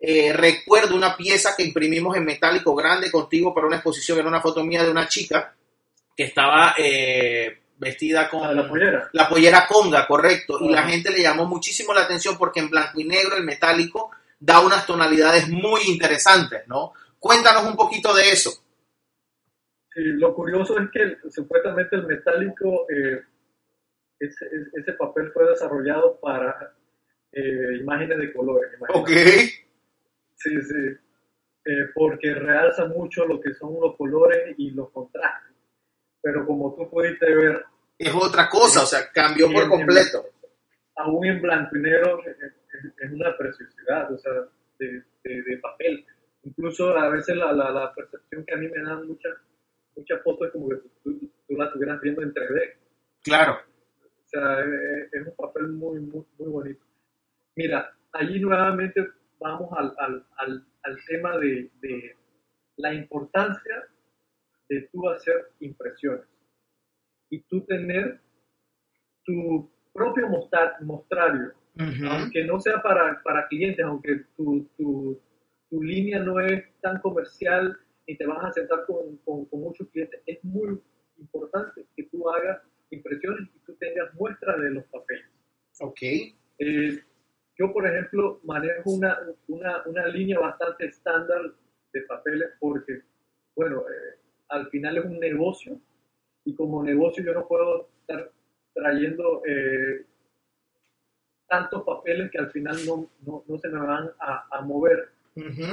[0.01, 4.41] Eh, recuerdo una pieza que imprimimos en metálico grande contigo para una exposición, era una
[4.41, 5.55] foto mía de una chica
[6.17, 9.09] que estaba eh, vestida con la pollera.
[9.13, 12.99] la pollera conga, correcto, y la gente le llamó muchísimo la atención porque en blanco
[12.99, 14.11] y negro el metálico
[14.45, 16.93] da unas tonalidades muy interesantes, ¿no?
[17.19, 18.63] Cuéntanos un poquito de eso
[19.95, 23.23] lo curioso es que supuestamente el metálico, eh,
[24.19, 26.75] ese, ese, papel fue desarrollado para
[27.33, 28.71] eh, imágenes de colores.
[28.95, 29.11] Ok.
[29.11, 30.97] Sí, sí.
[31.65, 35.55] Eh, porque realza mucho lo que son los colores y los contrastes.
[36.21, 37.65] Pero como tú pudiste ver...
[37.99, 40.31] Es otra cosa, o sea, cambió por completo.
[40.97, 44.33] Aún en blanco y negro es, una preciosidad, o sea,
[44.79, 46.05] de, de, papel.
[46.45, 49.37] Incluso a veces la, la, la percepción que a mí me dan muchas
[49.97, 52.75] muchas fotos como que tú, las estuvieras viendo en 3D.
[53.23, 53.55] Claro.
[53.55, 56.85] O sea, es, un papel muy, muy, muy bonito.
[57.57, 59.07] Mira, allí nuevamente
[59.39, 62.17] vamos al, al, al, al tema de, de,
[62.77, 63.85] la importancia
[64.69, 66.27] de tú hacer impresiones
[67.29, 68.21] y tú tener
[69.25, 70.29] tu propio
[70.81, 71.53] mostrario,
[72.11, 75.21] aunque no sea para, para clientes, aunque tu, tu,
[75.71, 77.77] tu línea no es tan comercial
[78.07, 80.79] y te vas a sentar con, con, muchos clientes, es muy
[81.19, 85.27] importante que tú hagas impresiones y tú tengas muestras de los papeles.
[85.81, 86.03] Ok.
[86.59, 87.01] Eh,
[87.57, 91.53] yo, por ejemplo, manejo una, una, una, línea bastante estándar
[91.93, 93.03] de papeles porque,
[93.55, 95.81] bueno, eh, al final es un negocio
[96.45, 98.31] y como negocio yo no puedo estar
[98.75, 100.07] trayendo eh,
[101.49, 105.11] tantos papeles que al final no, no, no se me van a, a mover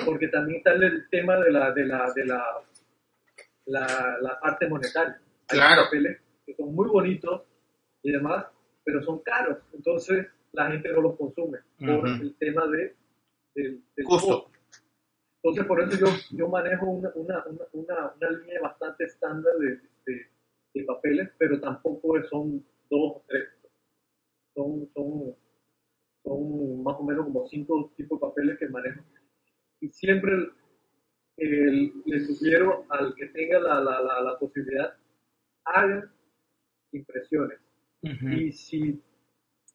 [0.05, 2.63] porque también está el tema de la, de la, de la,
[3.65, 5.19] la, parte monetaria.
[5.49, 5.83] Hay claro.
[5.85, 7.43] papeles que son muy bonitos
[8.03, 8.45] y demás,
[8.83, 9.57] pero son caros.
[9.73, 12.95] Entonces la gente no los consume por el tema de,
[13.55, 14.49] del, costo.
[15.41, 19.79] Entonces por eso yo, yo manejo una, una, una, una línea bastante estándar de,
[20.73, 23.49] de, papeles, pero tampoco son dos tres.
[24.53, 25.35] Son, son,
[26.23, 29.01] son más o menos como cinco tipos de papeles que manejo
[29.81, 30.49] y siempre
[31.37, 34.93] le sugiero al que tenga la, la, la, posibilidad,
[35.63, 36.11] hagan
[36.91, 37.59] impresiones.
[38.01, 39.01] Y si,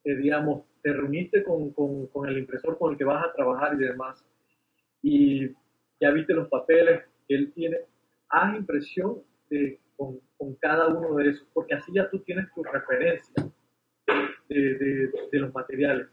[0.05, 3.75] eh, digamos, te reuniste con, con, con, el impresor con el que vas a trabajar
[3.75, 4.25] y demás,
[5.03, 5.49] y
[6.01, 7.79] ya viste los papeles que él tiene,
[8.29, 12.63] haz impresión de, con, con, cada uno de esos, porque así ya tú tienes tu
[12.63, 13.35] referencia
[14.49, 16.09] de, de, de los materiales.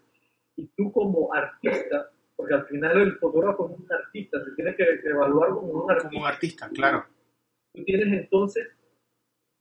[0.55, 4.83] Y tú como artista porque al final el fotógrafo es un artista, se tiene que
[5.03, 6.09] evaluar como un artista.
[6.09, 7.05] Como un artista, claro.
[7.71, 8.67] Tú tienes entonces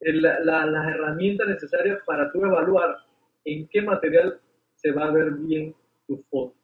[0.01, 2.97] las herramientas necesarias para tú evaluar
[3.45, 4.41] en qué material
[4.77, 5.75] se va a ver bien
[6.07, 6.57] tu foto.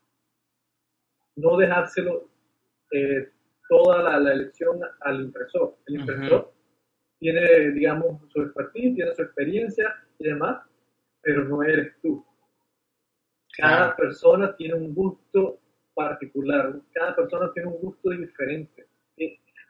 [1.37, 2.31] No dejárselo
[2.92, 3.29] eh,
[3.69, 5.77] toda la, elección al impresor.
[5.87, 6.51] El impresor
[7.18, 10.64] tiene, digamos, su expertise, tiene su experiencia y demás,
[11.20, 12.24] pero no eres tú.
[13.57, 15.61] Cada persona tiene un gusto
[15.94, 16.74] particular.
[16.92, 18.87] Cada persona tiene un gusto diferente,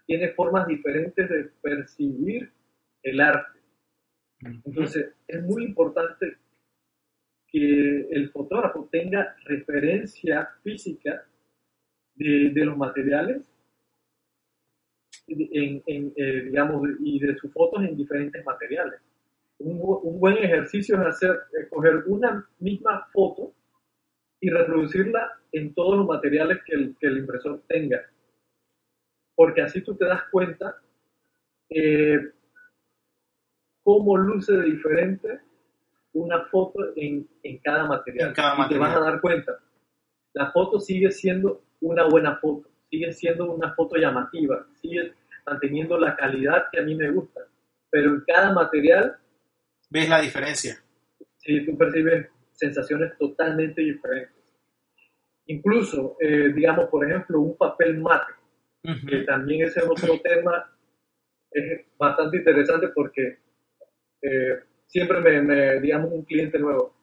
[0.06, 2.52] tiene formas diferentes de percibir
[3.02, 3.60] el arte.
[4.40, 6.36] Entonces, es muy importante
[7.48, 11.26] que el fotógrafo tenga referencia física
[12.14, 13.48] de, los materiales
[15.28, 19.00] en, eh, digamos, y de sus fotos en diferentes materiales.
[19.58, 23.52] Un, un, buen ejercicio es hacer, escoger una misma foto
[24.40, 28.02] y reproducirla en todos los materiales que el, que el impresor tenga.
[29.34, 30.76] Porque así tú te das cuenta
[31.70, 32.18] eh,
[33.82, 35.40] cómo luce de diferente
[36.12, 38.30] una foto en, en cada material.
[38.30, 39.58] y te vas a dar cuenta.
[40.32, 45.12] La foto sigue siendo una buena foto, sigue siendo una foto llamativa, sigue
[45.46, 47.40] manteniendo la calidad que a mí me gusta.
[47.90, 49.16] Pero en cada material...
[49.90, 50.76] ¿Ves la diferencia?
[51.36, 54.34] Sí, tú percibes sensaciones totalmente diferentes.
[55.46, 58.32] Incluso, eh, digamos, por ejemplo, un papel mate,
[59.08, 60.72] que también ese es otro tema,
[61.50, 63.38] es bastante interesante porque
[64.22, 66.94] eh, siempre me, digamos, un cliente nuevo,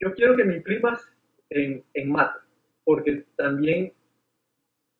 [0.00, 1.02] yo quiero que me imprimas
[1.50, 2.38] en, en mate,
[2.84, 3.92] porque también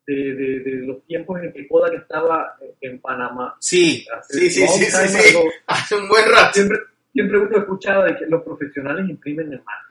[0.07, 3.57] de, de, de, los tiempos en que Kodak estaba en Panamá.
[3.61, 6.55] Sí, sí, sí, sí, sí, sí, hace un buen rato.
[6.55, 6.79] Siempre,
[7.13, 9.91] siempre uno escuchaba de que los profesionales imprimen en mate.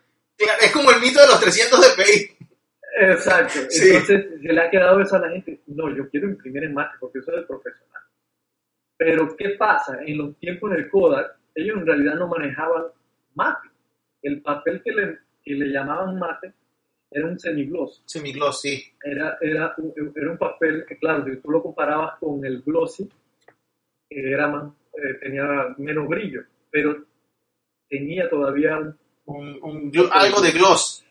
[0.62, 2.38] Es como el mito de los 300 dpi.
[3.02, 3.60] Exacto.
[3.69, 3.89] Sí.
[3.89, 5.62] Entonces se le ha quedado eso a la gente.
[5.67, 8.04] No, yo quiero imprimir en mate porque eso es profesional.
[8.98, 10.00] Pero ¿qué pasa?
[10.06, 12.84] En los tiempos del Kodak, ellos en realidad no manejaban
[13.36, 13.69] mate.
[14.22, 16.54] El papel que le, que le llamaban mate
[17.12, 18.04] era un semigloss.
[18.06, 18.84] Semigloss, sí.
[19.04, 23.10] Era, era, un, era un papel que, claro, si tú lo comparabas con el glossy,
[24.10, 27.06] era más, eh, tenía menos brillo, pero
[27.88, 28.95] tenía todavía un,
[29.26, 31.04] un, un algo de gloss.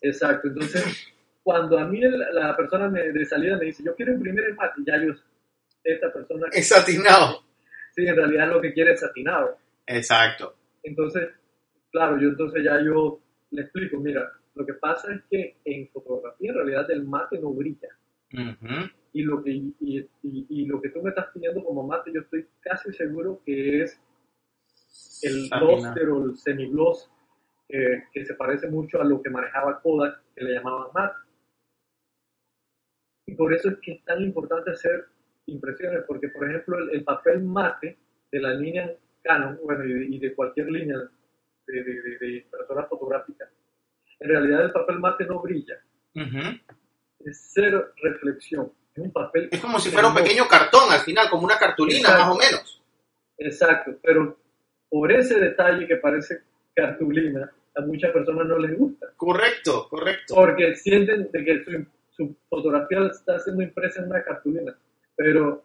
[0.00, 4.44] Exacto, entonces cuando a mí la persona me, de salida me dice, yo quiero imprimir
[4.44, 5.12] el mate, ya yo,
[5.82, 6.46] esta persona...
[6.50, 7.44] Es satinado.
[7.94, 9.58] Sí, en realidad lo que quiere es satinado.
[9.86, 10.56] Exacto.
[10.82, 11.28] Entonces,
[11.90, 16.50] claro, yo entonces ya yo le explico, mira, lo que pasa es que en fotografía
[16.50, 17.88] en realidad el mate no brilla.
[19.12, 22.20] y, lo que, y, y, y, lo que tú me estás pidiendo como mate, yo
[22.20, 24.00] estoy casi seguro que es
[25.22, 27.10] el gloster o el semigloss
[27.68, 31.16] que, que se parece mucho a lo que manejaba Kodak, que le llamaban mate.
[33.26, 35.06] Y por eso es que es tan importante hacer
[35.46, 37.98] impresiones, porque por ejemplo el, el papel mate
[38.30, 40.98] de la línea Canon, bueno, y de, cualquier línea
[41.66, 43.48] de, de, de impresora fotográfica,
[44.20, 45.74] en realidad el papel mate no brilla.
[47.20, 48.72] Es cero reflexión.
[48.94, 49.48] Es un papel.
[49.50, 52.82] Es como si fuera un pequeño cartón al final, como una cartulina más o menos.
[53.38, 54.38] Exacto, pero
[54.88, 56.42] por ese detalle que parece
[56.74, 59.08] cartulina, a muchas personas no les gusta.
[59.16, 60.34] Correcto, correcto.
[60.34, 64.76] Porque sienten de que su, su fotografía está siendo impresa en una cartulina.
[65.16, 65.64] Pero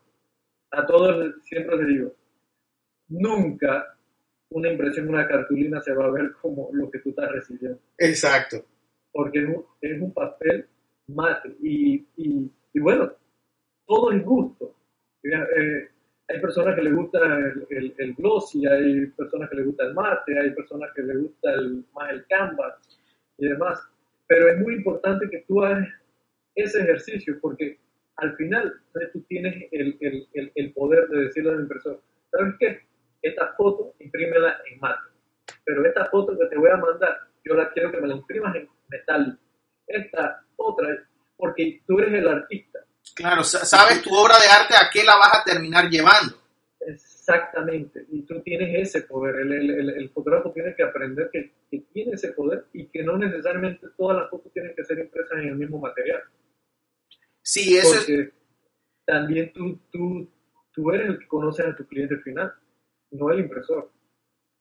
[0.71, 2.11] a todos siempre les digo,
[3.09, 3.95] nunca
[4.51, 7.79] una impresión una cartulina se va a ver como lo que tú estás recibiendo.
[7.97, 8.65] Exacto.
[9.11, 9.47] Porque
[9.81, 10.67] es un, papel
[11.07, 11.55] mate.
[11.61, 13.11] Y, y, bueno,
[13.85, 14.75] todo es gusto.
[15.23, 15.89] Eh,
[16.27, 17.19] hay personas que les gusta
[17.69, 21.53] el, el, glossy, hay personas que les gusta el mate, hay personas que les gusta
[21.53, 22.75] el, más el canvas
[23.37, 23.79] y demás.
[24.27, 25.87] Pero es muy importante que tú hagas
[26.55, 27.79] ese ejercicio porque
[28.17, 28.73] al final
[29.13, 32.88] tú tienes el, el, el poder de decirle al impresor, ¿sabes qué?
[33.21, 35.09] Esta foto imprímela en mate.
[35.63, 38.55] Pero esta foto que te voy a mandar, yo la quiero que me la imprimas
[38.55, 39.41] en metálico.
[39.87, 40.87] Esta otra,
[41.35, 42.79] porque tú eres el artista.
[43.15, 46.35] Claro, sabes tu obra de arte a qué la vas a terminar llevando.
[46.79, 49.35] Exactamente, y tú tienes ese poder.
[49.35, 53.17] El, el, el, fotógrafo tiene que aprender que, que, tiene ese poder y que no
[53.17, 56.21] necesariamente todas las fotos tienen que ser impresas en el mismo material.
[57.41, 58.31] Sí, eso Porque
[59.05, 60.31] también tú, tú,
[60.71, 62.53] tú eres el que conoce a tu cliente final
[63.11, 63.91] no el impresor.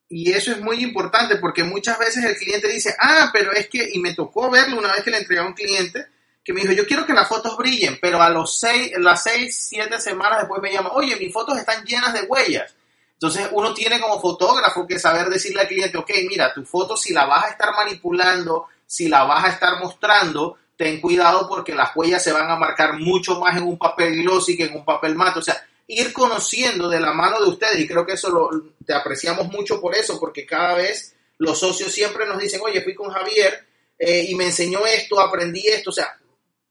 [0.08, 3.90] Y eso es muy importante porque muchas veces el cliente dice, ah, pero es que,
[3.92, 6.06] y me tocó verlo una vez que le entregué a un cliente,
[6.42, 9.68] que me dijo, yo quiero que las fotos brillen, pero a los seis, las seis,
[9.68, 12.74] siete semanas después me llama, oye, mis fotos están llenas de huellas.
[13.12, 17.12] Entonces uno tiene como fotógrafo que saber decirle al cliente, ok, mira, tu foto si
[17.12, 21.94] la vas a estar manipulando, si la vas a estar mostrando, ten cuidado porque las
[21.94, 25.16] huellas se van a marcar mucho más en un papel glossy que en un papel
[25.16, 25.40] mate.
[25.40, 28.92] O sea, ir conociendo de la mano de ustedes y creo que eso lo, te
[28.92, 33.10] apreciamos mucho por eso, porque cada vez los socios siempre nos dicen, oye, fui con
[33.10, 33.66] Javier
[33.98, 36.14] eh, y me enseñó esto, aprendí esto, o sea,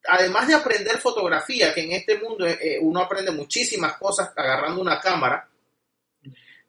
[0.08, 5.00] además de aprender fotografía, que en este mundo eh, uno aprende muchísimas cosas agarrando una
[5.00, 5.50] cámara,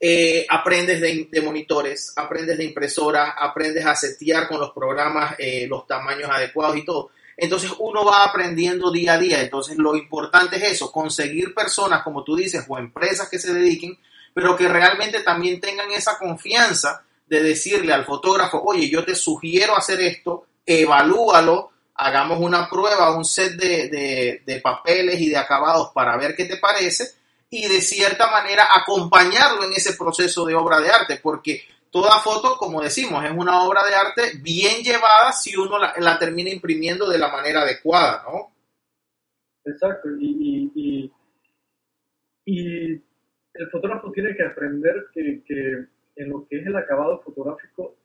[0.01, 6.31] eh, aprendes de, monitores, aprendes de impresoras, aprendes a setear con los programas los tamaños
[6.31, 7.11] adecuados y todo.
[7.41, 9.41] Entonces uno va aprendiendo día a día.
[9.41, 13.97] Entonces lo importante es eso, conseguir personas, como tú dices, o empresas que se dediquen,
[14.35, 19.77] pero que realmente también tengan esa confianza de decirle al fotógrafo, oye, yo te sugiero
[19.77, 26.17] hacer esto, evalúalo, hagamos una prueba, un set de, de papeles y de acabados para
[26.17, 27.13] ver qué te parece
[27.51, 31.63] y de cierta manera acompañarlo en ese proceso de obra de arte, porque
[32.01, 36.51] toda foto, como decimos, es una obra de arte bien llevada si uno la, termina
[36.51, 38.53] imprimiendo de la manera adecuada, ¿no?
[39.65, 41.13] Exacto, y, y,
[42.45, 42.93] y,
[43.55, 45.87] el fotógrafo tiene que aprender que, que,
[46.17, 47.97] en lo que es el acabado fotográfico,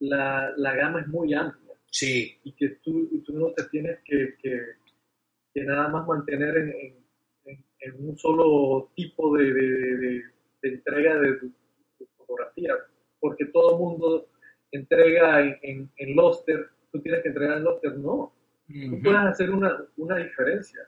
[0.00, 1.74] la, la gama es muy amplia.
[1.90, 2.38] Sí.
[2.44, 4.60] Y que tú, tú no te tienes que, que,
[5.54, 6.68] que nada más mantener en,
[7.46, 10.22] en, en, un solo tipo de,
[10.62, 11.52] de entrega de tu
[12.16, 12.74] fotografía,
[13.20, 14.28] porque todo el mundo
[14.70, 18.32] entrega en, en, en Loster, tú tienes que entregar en Loster, no.
[18.98, 20.86] Tú puedes hacer una, una diferencia.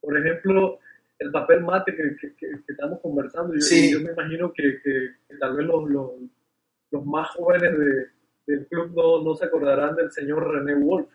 [0.00, 0.78] Por ejemplo,
[1.18, 3.60] el papel mate que, que, que, estamos conversando, yo,
[3.90, 4.80] yo me imagino que,
[5.38, 6.10] tal vez los, los,
[6.90, 8.06] los, más jóvenes de,
[8.46, 11.08] del club no, no se acordarán del señor René Wolf.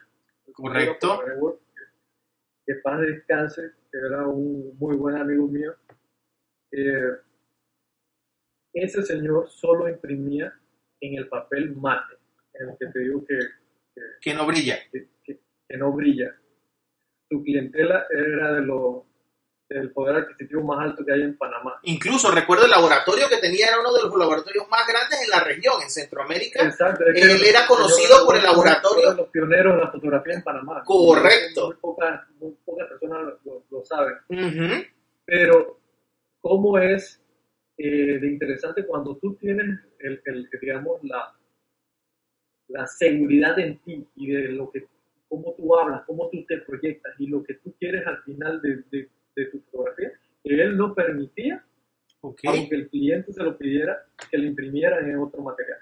[0.53, 1.21] Correcto.
[1.21, 5.75] René Wolf, que, que paz descanse, que era un muy buen amigo mío.
[6.71, 7.11] Eh,
[8.73, 10.53] ese señor solo imprimía
[11.01, 12.15] en el papel mate,
[12.53, 13.37] en el que te digo que,
[13.93, 14.77] que, Que no brilla.
[15.69, 16.35] Que- no brilla.
[17.29, 19.05] Su clientela era de lo,
[19.69, 21.79] del poder adquisitivo más alto que hay en Panamá.
[21.83, 25.43] Incluso recuerdo el laboratorio que tenía, era uno de los laboratorios más grandes en la
[25.43, 26.63] región, en Centroamérica.
[26.65, 29.03] Exacto, es que Él era conocido por el laboratorio.
[29.03, 30.83] fue de los pioneros en la fotografía en Panamá.
[30.83, 31.67] Correcto.
[31.67, 34.15] Muy pocas, muy pocas personas lo, lo saben.
[34.29, 34.83] Ujú.
[35.25, 35.79] Pero,
[36.41, 37.21] ¿cómo es
[37.77, 41.31] eh, de interesante cuando tú tienes, el, el, digamos, la,
[42.69, 44.87] la seguridad en ti y de lo que,
[45.29, 48.83] cómo tú hablas, cómo tú te proyectas y lo que tú quieres al final de,
[48.91, 50.11] de- de tu fotografía?
[50.43, 51.63] Que él no permitía,
[52.21, 52.41] Ok.
[52.47, 55.79] aunque el cliente se lo pidiera, que le imprimieran en otro material.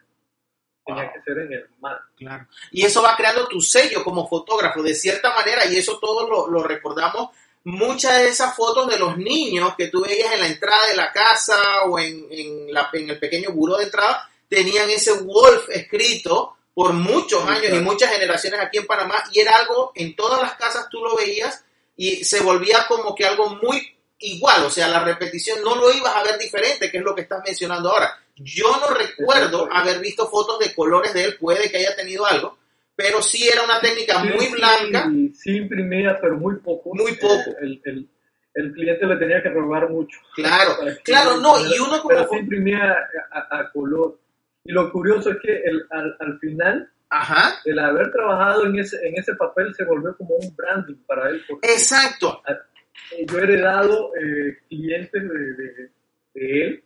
[0.85, 1.13] Tenía Wow.
[1.13, 2.03] que ser en el mate.
[2.17, 2.47] Claro.
[2.71, 6.47] Y eso va creando tu sello como fotógrafo, de cierta manera, y eso todos lo,
[6.49, 7.29] lo recordamos.
[7.63, 11.11] Muchas de esas fotos de los niños que tú veías en la entrada de la
[11.11, 11.55] casa
[11.87, 16.93] o en, en, la, en el pequeño buró de entrada, tenían ese Wolf escrito por
[16.93, 20.53] muchos Sí, años y muchas generaciones aquí en Panamá, y era algo, en todas las
[20.57, 21.65] casas tú lo veías
[21.95, 23.81] y se volvía como que algo muy
[24.19, 27.21] igual, o sea, la repetición no lo ibas a ver diferente, que es lo que
[27.21, 28.11] estás mencionando ahora.
[28.35, 32.59] Yo no recuerdo haber visto fotos de colores de él, puede que haya tenido algo,
[32.95, 35.09] pero sí era una técnica Sí, muy sí, blanca.
[35.33, 36.91] Sí, imprimía, pero muy poco.
[36.93, 37.55] Muy poco.
[37.59, 38.07] El, el,
[38.53, 40.19] el cliente le tenía que robar mucho.
[40.35, 42.09] Claro, claro, no, y uno como...
[42.09, 42.77] Pero sí imprimía
[43.31, 44.19] a, a- a color.
[44.67, 48.97] Y lo curioso es que el, al, al final, Ajá, el haber trabajado en ese,
[49.07, 51.41] en ese papel se volvió como un branding para él.
[51.61, 55.91] Exacto, eh, yo he heredado eh, clientes de, de-
[56.33, 56.83] de él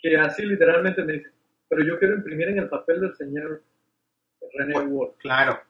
[0.00, 1.32] que así literalmente me dicen,
[1.68, 3.62] pero yo quiero imprimir en el papel del señor
[4.54, 4.90] René Bueno.
[4.90, 5.16] Wolf.
[5.18, 5.60] claro.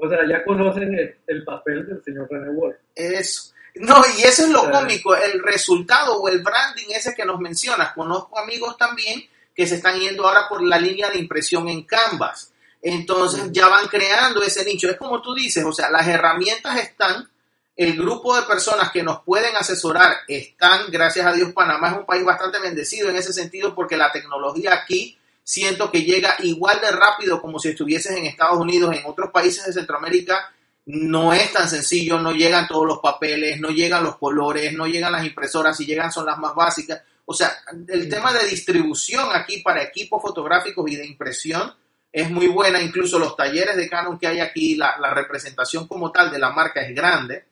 [0.00, 2.76] O sea, ya conocen el, el papel del señor René Wolf.
[2.94, 3.52] Eso.
[3.76, 7.92] No, y eso es lo cómico, el resultado o el branding ese que nos mencionas.
[7.92, 9.22] Conozco amigos también
[9.58, 12.52] que se están yendo ahora por la línea de impresión en Canvas.
[12.80, 14.88] Entonces ya van creando ese nicho.
[14.88, 17.28] Es como tú dices, o sea, las herramientas están,
[17.74, 22.06] el grupo de personas que nos pueden asesorar están, gracias a Dios, Panamá es un
[22.06, 26.92] país bastante bendecido en ese sentido porque la tecnología aquí siento que llega igual de
[26.92, 30.52] rápido como si estuvieses en Estados Unidos, en otros países de Centroamérica
[30.86, 35.10] no es tan sencillo, no llegan todos los papeles, no llegan los colores, no llegan
[35.10, 37.02] las impresoras, si llegan son las más básicas.
[37.30, 37.58] O sea,
[37.88, 41.74] el tema de distribución aquí para equipos fotográficos y de impresión
[42.10, 46.10] es muy buena, incluso los talleres de Canon que hay aquí, la, la representación como
[46.10, 47.44] tal de la marca es grande.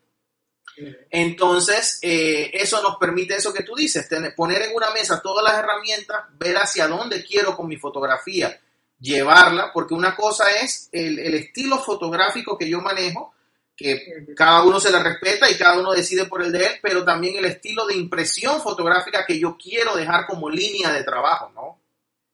[1.11, 5.45] Entonces, eh, eso nos permite eso que tú dices, tener- poner en una mesa todas
[5.45, 8.59] las herramientas, ver hacia dónde quiero con mi fotografía
[8.99, 13.35] llevarla, porque una cosa es el, el estilo fotográfico que yo manejo,
[13.77, 17.05] que cada uno se le respeta y cada uno decide por el de él, pero
[17.05, 21.79] también el estilo de impresión fotográfica que yo quiero dejar como línea de trabajo, ¿no?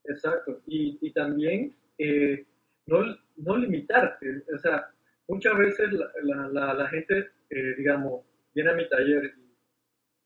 [0.05, 0.61] Exacto.
[0.67, 2.45] Y, y también eh,
[2.85, 4.43] no, no limitarte.
[4.53, 4.89] O sea,
[5.27, 8.23] muchas veces la, la, la, la gente, eh, digamos,
[8.53, 9.33] viene a mi taller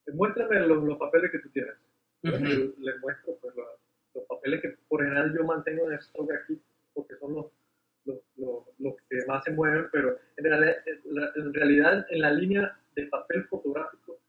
[0.08, 1.74] y muéstrame los, los papeles que tú tienes.
[2.24, 2.38] Ujú.
[2.38, 3.68] yo les muestro pues, los,
[4.16, 6.60] los papeles que por general yo mantengo en stock aquí
[6.94, 7.46] porque son los,
[8.08, 10.76] los, los, los que más se mueven, pero en realidad,
[11.36, 14.20] en realidad en la línea de papel fotográfico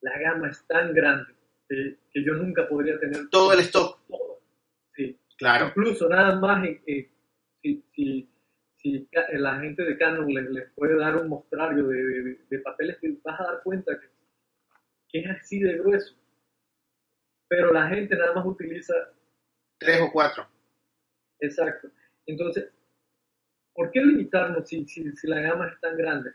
[0.00, 1.32] la gama es tan grande
[1.68, 4.00] que, que yo nunca podría tener Todo el stock.
[4.08, 4.40] todo.
[4.94, 5.18] Sí.
[5.38, 5.68] Claro.
[5.68, 6.66] Incluso nada más
[7.62, 8.28] si, si,
[8.76, 12.98] si la gente de Canon les, les puede dar un mostrario de, de- de papeles
[12.98, 14.06] que vas a dar cuenta que,
[15.08, 16.14] que es así de grueso.
[17.48, 18.94] Pero la gente nada más utiliza
[19.78, 20.46] Tres o cuatro.
[21.40, 21.88] exacto.
[22.26, 22.70] Entonces,
[23.74, 26.30] ¿por qué limitarnos si, si, si la gama es tan grande?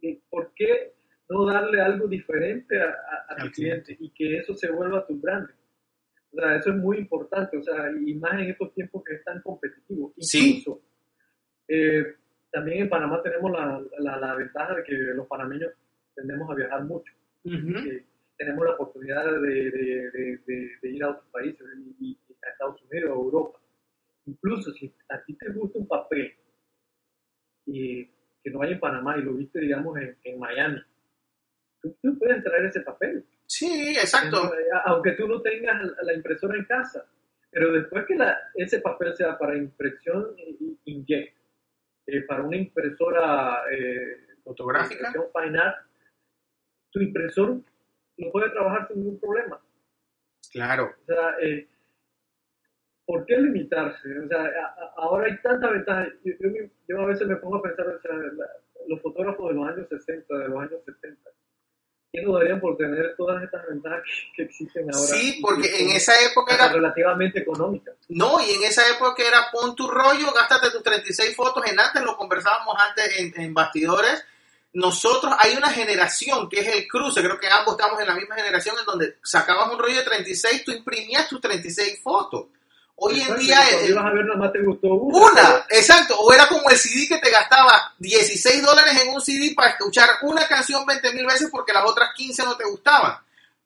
[0.00, 0.94] ¿Y ¿Por qué
[1.28, 5.16] no darle algo diferente a, a- a tu cliente y que eso se vuelva tu
[5.20, 5.48] brand?
[6.30, 9.24] O sea, eso es muy importante, o sea, y más en estos tiempos que es
[9.24, 10.12] tan competitivo.
[10.18, 10.58] Sí.
[10.60, 10.82] Incluso,
[11.66, 12.14] eh,
[12.50, 15.72] también en Panamá tenemos la, la, la ventaja de que los panameños
[16.14, 17.12] tendemos a viajar mucho.
[17.44, 17.72] Ujú.
[17.82, 18.04] que
[18.36, 20.10] tenemos la oportunidad de, de-
[20.46, 21.66] de- de- ir a otros países,
[22.00, 23.58] y, y a Estados Unidos, a Europa.
[24.26, 26.34] Incluso si a ti te gusta un papel
[27.68, 28.04] y
[28.42, 30.80] que no hay en Panamá y lo viste, digamos, en, en Miami,
[31.82, 33.24] tú, tú puedes traer ese papel.
[33.46, 34.52] Sí, exacto.
[34.54, 37.04] Eh, Aunque tú no tengas la- impresora en casa.
[37.50, 41.32] Pero después que la- ese papel sea para impresión i- inkjet,
[42.06, 45.12] eh, para una impresora eh, Fotográfica.
[45.12, 45.76] fine art,
[46.90, 47.60] tu impresor
[48.18, 49.60] lo puede trabajar sin ningún problema.
[50.52, 50.94] Claro.
[51.02, 51.68] O sea, eh,
[53.08, 54.06] ¿por qué limitarse?
[54.22, 54.44] O sea,
[54.98, 56.06] ahora hay tanta ventaja.
[56.86, 58.12] Yo, a veces me pongo a pensar, o sea,
[58.86, 61.30] los fotógrafos de los años 60, de los años 70,
[62.12, 64.02] ¿qué no darían por tener todas estas ventajas
[64.36, 65.06] que, existen ahora?
[65.06, 67.92] Sí, porque en esa época era relativamente económica.
[68.10, 71.64] No, y en esa época era pon tu rollo, gástate tus 36 fotos.
[71.66, 74.22] En antes lo conversábamos antes en, en bastidores
[74.74, 78.36] nosotros hay una generación que es el cruce, creo que ambos estamos en la misma
[78.36, 82.48] generación en donde sacabas un rollo de 36, tú imprimías tus 36 fotos.
[83.00, 83.60] Hoy en día.
[83.86, 85.30] ibas a ver, más te gustó una.
[85.30, 86.18] Una, exacto.
[86.18, 90.08] O era como el CD que te gastaba 16 dólares en un CD para escuchar
[90.22, 93.16] una canción 20 mil veces porque las otras 15 no te gustaban.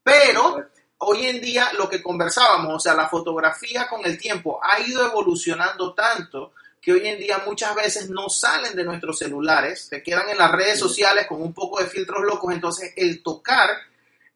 [0.03, 0.67] Pero
[0.99, 5.05] hoy en día lo que conversábamos, o sea, la fotografía con el tiempo ha ido
[5.07, 10.29] evolucionando tanto que hoy en día muchas veces no salen de nuestros celulares, se quedan
[10.29, 13.71] en las redes sociales con un poco de filtros locos, entonces el tocar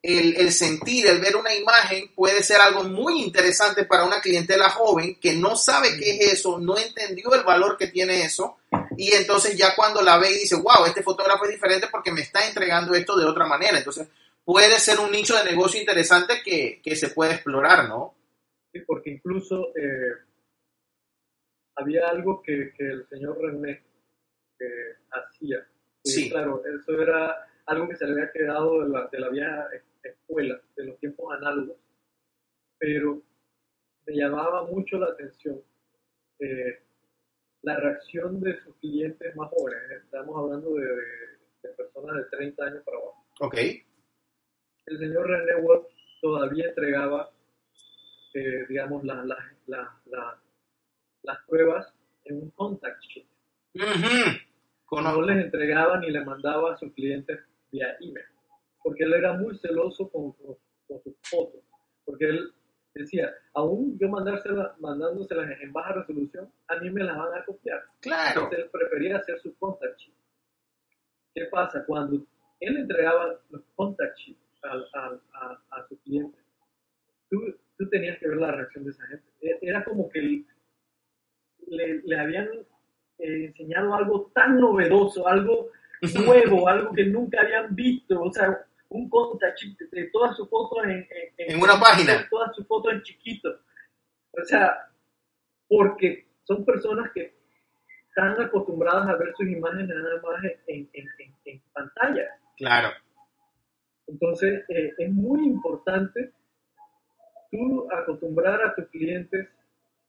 [0.07, 5.19] el, sentir, el ver una imagen puede ser algo muy interesante para una clientela joven
[5.21, 8.59] que no sabe qué es eso, no entendió el valor que tiene eso
[8.97, 12.21] y entonces ya cuando la ve y dice, wow, este fotógrafo es diferente porque me
[12.21, 13.79] está entregando esto de otra manera.
[13.79, 14.09] Entonces
[14.45, 18.15] puede ser un nicho de negocio interesante que, se puede explorar, ¿no?
[18.73, 20.13] Sí, porque incluso eh,
[21.75, 23.83] había algo que, el señor René
[25.11, 25.67] hacía.
[26.05, 26.31] Sí.
[26.31, 29.69] Claro, eso era algo que se le había quedado de la, de la vieja
[30.09, 31.77] escuela, de los tiempos análogos,
[32.79, 33.23] pero
[34.07, 35.61] me llamaba mucho la atención
[36.39, 36.81] eh,
[37.63, 40.03] la reacción de sus clientes más jóvenes.
[40.05, 40.87] Estamos hablando de,
[41.77, 43.27] personas de 30 años para abajo.
[43.41, 43.57] Ok.
[44.87, 45.87] El señor René Wolf
[46.21, 47.31] todavía entregaba,
[48.35, 49.25] eh, digamos, la,
[49.67, 51.93] las pruebas
[52.25, 53.27] en un contact sheet.
[53.75, 57.41] No les entregaba ni le mandaba a sus clientes
[57.73, 58.36] vía email
[58.87, 61.61] porque él era muy celoso con, sus fotos,
[62.05, 62.53] porque él
[62.95, 67.83] decía, aún yo mandárselas, mandándoselas en baja resolución, a mí me las van a copiar.
[68.01, 68.43] Claro.
[68.43, 70.15] Entonces él prefería hacer su contact sheet.
[71.35, 71.85] ¿Qué pasa?
[71.85, 72.25] Cuando
[72.61, 76.39] él entregaba los contact sheets a, su cliente,
[77.29, 77.43] tú,
[77.77, 79.27] tú, tenías que ver la reacción de esa gente.
[79.41, 80.45] E, era como que
[81.67, 82.47] le, le habían
[83.19, 85.73] eh, enseñado algo tan novedoso, algo
[86.25, 88.23] nuevo, algo que nunca habían visto.
[88.23, 88.65] O sea,
[88.97, 92.27] un contact de todas sus fotos en, en, una página.
[92.31, 93.61] Todas sus fotos en chiquito.
[94.33, 94.89] O sea,
[95.69, 97.35] porque son personas que
[98.09, 102.25] están acostumbradas a ver sus imágenes nada más en, en pantalla.
[102.57, 102.91] Claro.
[104.07, 106.33] Entonces, eh, es muy importante
[107.51, 109.49] tú acostumbrar a tus clientes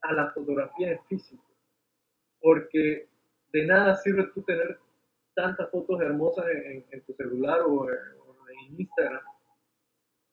[0.01, 1.43] a la fotografía en físico,
[2.41, 3.07] porque
[3.51, 4.79] de nada sirve tú tener
[5.33, 6.45] tantas fotos hermosas
[6.91, 7.87] en, tu celular o,
[8.67, 9.21] en Instagram,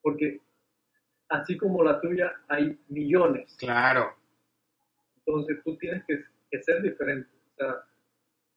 [0.03, 0.41] porque
[1.29, 3.57] así como la tuya hay millones.
[3.59, 4.15] Claro.
[5.19, 6.23] Entonces tú tienes que,
[6.63, 7.29] ser diferente.
[7.53, 7.85] O sea,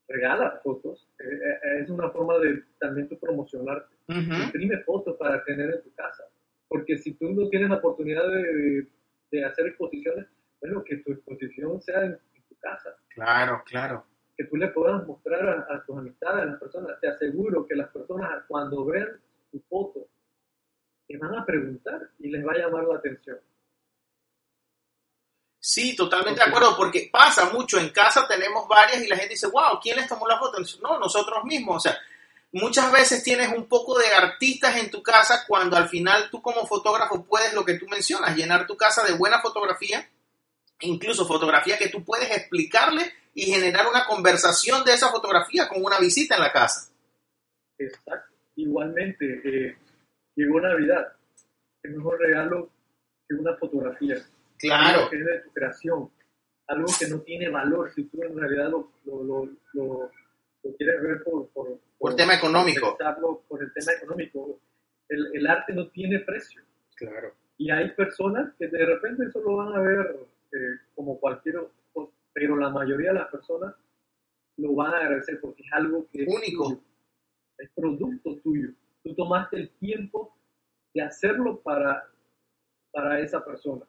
[0.08, 1.08] regala fotos.
[1.20, 3.96] Eh, eh, es una forma de también tú promocionarte.
[4.08, 6.24] Imprime fotos para tener en tu casa.
[6.68, 8.88] Porque si tú no tienes la oportunidad de,
[9.32, 10.28] de hacer exposiciones,
[10.62, 12.96] bueno, que tu exposición sea en, tu casa.
[13.10, 14.06] Claro, claro.
[14.38, 17.00] Que tú le puedas mostrar a, a, tus amistades, a las personas.
[17.02, 19.20] Te aseguro que las personas cuando vean
[19.58, 20.08] tu foto,
[21.08, 23.40] te van a preguntar y les va a llamar la atención.
[25.60, 27.78] Sí, totalmente de acuerdo, porque pasa mucho.
[27.78, 30.60] En casa tenemos varias y la gente dice, wow, ¿quién les tomó la foto?
[30.82, 31.78] No, nosotros mismos.
[31.78, 31.98] O sea,
[32.52, 36.66] muchas veces tienes un poco de artistas en tu casa cuando al final tú como
[36.66, 40.08] fotógrafo puedes lo que tú mencionas, llenar tu casa de buena fotografía,
[40.82, 46.00] incluso fotografía que tú puedes explicarle y generar una conversación de esa fotografía con una
[46.00, 46.90] visita en la casa.
[47.78, 48.27] Exacto
[48.58, 49.78] igualmente, eh,
[50.36, 51.14] llegó Navidad.
[51.82, 52.70] Qué mejor regalo
[53.28, 54.18] que una fotografía.
[54.60, 55.10] Claro.
[55.10, 56.10] que es de tu creación.
[56.68, 60.12] Algo que no tiene valor si tú en realidad lo, lo, lo,
[60.78, 62.98] quieres ver por, por, por, tema económico.
[63.48, 64.60] Por el tema económico.
[65.08, 66.62] El, el, arte no tiene precio.
[66.96, 67.34] Claro.
[67.58, 70.18] Y hay personas que de repente solo van a ver
[70.52, 71.60] eh, como cualquier
[72.34, 73.74] pero la mayoría de las personas
[74.58, 76.80] lo van a agradecer porque es algo que único
[77.58, 78.70] es producto tuyo.
[79.04, 80.36] Tú tomaste el tiempo
[80.94, 82.10] de hacerlo para,
[82.92, 83.86] para esa persona,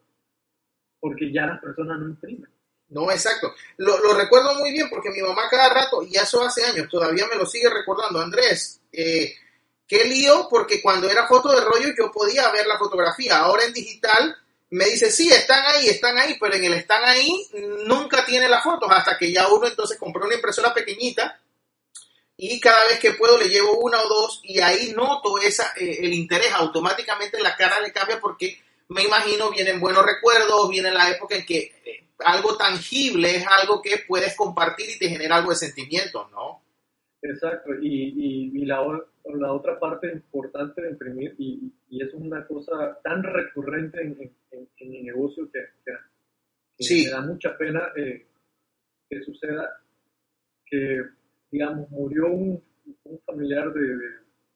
[0.99, 2.49] porque ya las personas no imprimen.
[2.89, 3.53] No, exacto.
[3.77, 7.27] Lo, lo, recuerdo muy bien porque mi mamá cada rato, y eso hace años, todavía
[7.27, 8.19] me lo sigue recordando.
[8.19, 9.33] Andrés, eh,
[9.87, 13.39] qué lío, porque cuando era foto de rollo yo podía ver la fotografía.
[13.39, 14.35] Ahora en digital
[14.71, 17.47] me dice, sí, están ahí, están ahí, pero en el están ahí
[17.85, 21.39] nunca tiene las fotos, hasta que ya uno entonces compró una impresora pequeñita
[22.41, 25.99] y cada vez que puedo le llevo una o dos y ahí noto esa, eh,
[26.03, 31.11] el interés, automáticamente la cara le cambia porque me imagino vienen buenos recuerdos, viene la
[31.11, 35.49] época en que eh, algo tangible es algo que puedes compartir y te genera algo
[35.49, 36.61] de sentimientos, ¿no?
[37.21, 38.81] Exacto, y, y, la,
[39.25, 44.89] la, otra parte importante de imprimir, y, y, es una cosa tan recurrente en, en,
[44.89, 45.59] mi negocio que,
[46.79, 48.25] me da mucha pena eh,
[49.09, 49.81] que suceda
[50.65, 51.03] que,
[51.51, 52.63] digamos, murió un,
[53.03, 54.09] un familiar de, de,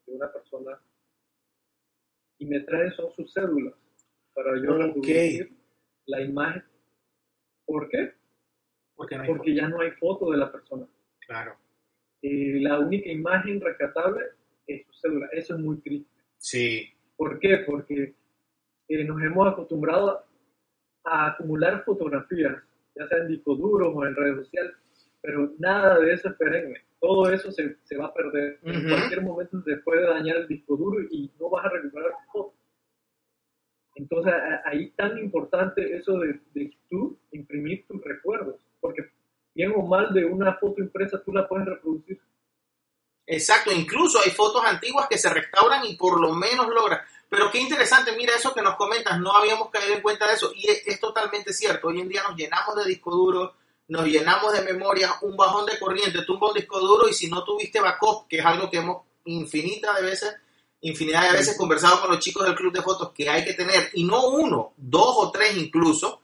[0.06, 0.78] una persona
[2.38, 3.74] y me traen son sus cédulas
[4.34, 5.48] para yo okay.
[6.06, 6.62] la imagen.
[7.64, 8.12] ¿Por qué?
[8.94, 10.86] Porque, Porque ya no hay foto de la persona.
[11.26, 11.56] Claro.
[12.22, 14.24] Eh, la única imagen rescatable
[14.66, 15.28] es su cédula.
[15.32, 16.10] Eso es muy triste.
[16.38, 16.92] Sí.
[17.16, 17.58] ¿Por qué?
[17.66, 18.14] Porque
[18.88, 20.24] eh, nos hemos acostumbrado
[21.04, 22.62] a acumular fotografías,
[22.94, 24.74] ya sea en discos duros o en redes sociales,
[25.24, 26.84] pero nada de eso es perenne.
[27.00, 28.58] Todo eso se, se va a perder.
[28.62, 32.52] En cualquier momento se puede dañar el disco duro y no vas a recuperar fotos.
[33.94, 34.34] Entonces,
[34.66, 39.08] ahí tan importante eso de, de tú imprimir tus recuerdos, porque
[39.54, 42.20] bien o mal de una foto impresa tú la puedes reproducir.
[43.26, 47.00] Exacto, incluso hay fotos antiguas que se restauran y por lo menos logran.
[47.30, 50.52] Pero qué interesante, mira eso que nos comentas, no habíamos caído en cuenta de eso
[50.54, 51.88] y es, totalmente cierto.
[51.88, 53.54] Hoy en día nos llenamos de disco duro,
[53.88, 57.44] nos llenamos de memoria, un bajón de corriente, tumba un disco duro y si no
[57.44, 60.34] tuviste backup, que es algo que hemos infinita de veces,
[60.80, 63.90] infinidad de veces conversado con los chicos del club de fotos que hay que tener,
[63.94, 66.20] y no uno, dos o tres incluso,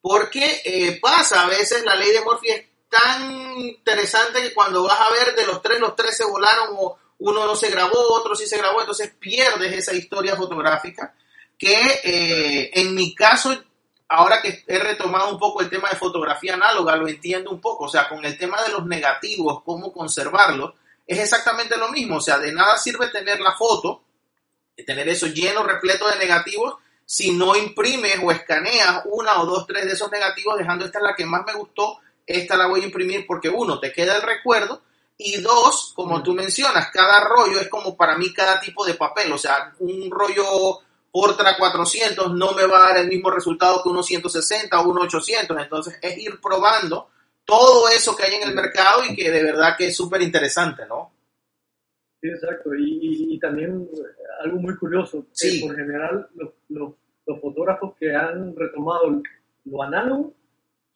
[0.00, 2.48] porque eh, pasa a veces la ley de Murphy
[2.88, 6.98] tan interesante que cuando vas a ver de los tres, los tres se volaron o
[7.18, 11.14] uno no se grabó, otro sí se grabó, entonces pierdes esa historia fotográfica
[11.58, 13.56] que eh, en mi caso,
[14.08, 17.84] ahora que he retomado un poco el tema de fotografía análoga, lo entiendo un poco,
[17.84, 20.74] o sea, con el tema de los negativos, cómo conservarlos,
[21.06, 24.02] es exactamente lo mismo, o sea, de nada sirve tener la foto,
[24.86, 26.76] tener eso lleno, repleto de negativos,
[27.06, 31.04] si no imprimes o escaneas una o dos, tres de esos negativos, dejando esta es
[31.04, 34.22] la que más me gustó, esta la voy a imprimir porque uno, te queda el
[34.22, 34.82] recuerdo
[35.16, 39.30] y dos, como tú mencionas, cada rollo es como para mí cada tipo de papel,
[39.32, 40.80] o sea, un rollo
[41.14, 45.02] Portra 400 no me va a dar el mismo resultado que uno 160 o uno
[45.02, 47.08] 800, entonces es ir probando
[47.44, 50.84] todo eso que hay en el mercado y que de verdad que es súper interesante,
[50.88, 51.12] ¿no?
[52.20, 53.88] Sí, exacto, y, también
[54.42, 55.60] algo muy curioso, sí.
[55.64, 56.50] por general los,
[57.26, 59.22] los fotógrafos que han retomado
[59.66, 60.34] lo análogo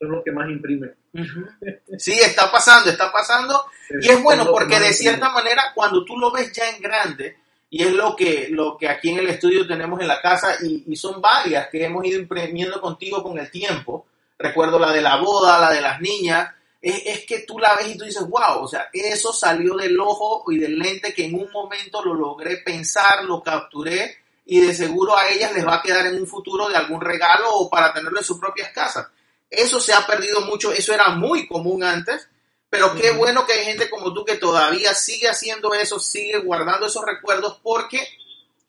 [0.00, 0.96] son los que más imprimen.
[1.96, 3.66] Sí, está pasando, está pasando.
[4.00, 7.36] y es bueno porque de cierta manera cuando tú lo ves ya en grande,
[7.70, 10.96] y es lo que, lo que aquí en el estudio tenemos en la casa, y,
[10.96, 14.06] son varias que hemos ido imprimiendo contigo con el tiempo.
[14.38, 16.54] Recuerdo la de la boda, la de las niñas.
[16.80, 19.98] Es, es, que tú la ves y tú dices, wow, o sea, eso salió del
[20.00, 24.16] ojo y del lente que en un momento lo logré pensar, lo capturé
[24.46, 27.50] y de seguro a ellas les va a quedar en un futuro de algún regalo
[27.50, 29.08] o para tenerlo en sus propias casas.
[29.50, 32.28] Eso se ha perdido mucho, eso era muy común antes,
[32.70, 36.86] pero qué bueno que hay gente como tú que todavía sigue haciendo eso, sigue guardando
[36.86, 38.06] esos recuerdos porque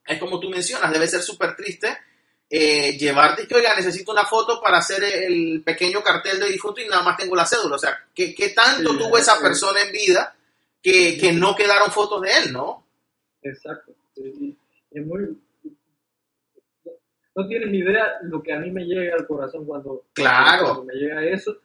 [0.05, 1.97] es como tú mencionas, debe ser súper triste
[2.51, 6.87] eh, llevarte que, oiga, necesito una foto para hacer el pequeño cartel de difunto y
[6.87, 7.75] nada más tengo la cédula.
[7.75, 10.35] O sea, ¿qué, qué tanto tuvo esa persona en vida
[10.81, 12.87] que, que, no quedaron fotos de él, no?
[13.43, 13.93] Exacto.
[14.15, 15.37] Es muy,
[17.35, 20.83] no tienes ni idea lo que a mí me llega al corazón cuando, claro.
[20.83, 21.55] me llega eso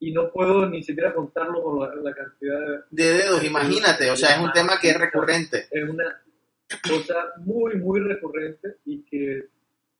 [0.00, 2.58] y no puedo ni siquiera contarlo con la, cantidad
[2.90, 5.68] de, dedos, imagínate, o sea, es un tema que es recurrente.
[5.70, 6.20] Es una
[6.82, 9.48] cosa muy, muy recurrente y que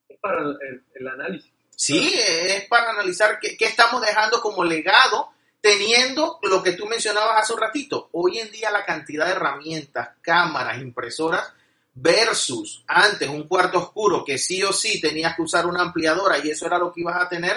[0.09, 1.53] es para el, análisis.
[1.77, 5.31] Sí, es para analizar qué, qué estamos dejando como legado
[5.61, 8.09] teniendo lo que tú mencionabas hace un ratito.
[8.13, 11.53] Hoy en día la cantidad de herramientas, cámaras, impresoras,
[11.93, 16.51] versus antes un cuarto oscuro que sí o sí tenías que usar una ampliadora y
[16.51, 17.57] eso era lo que ibas a tener.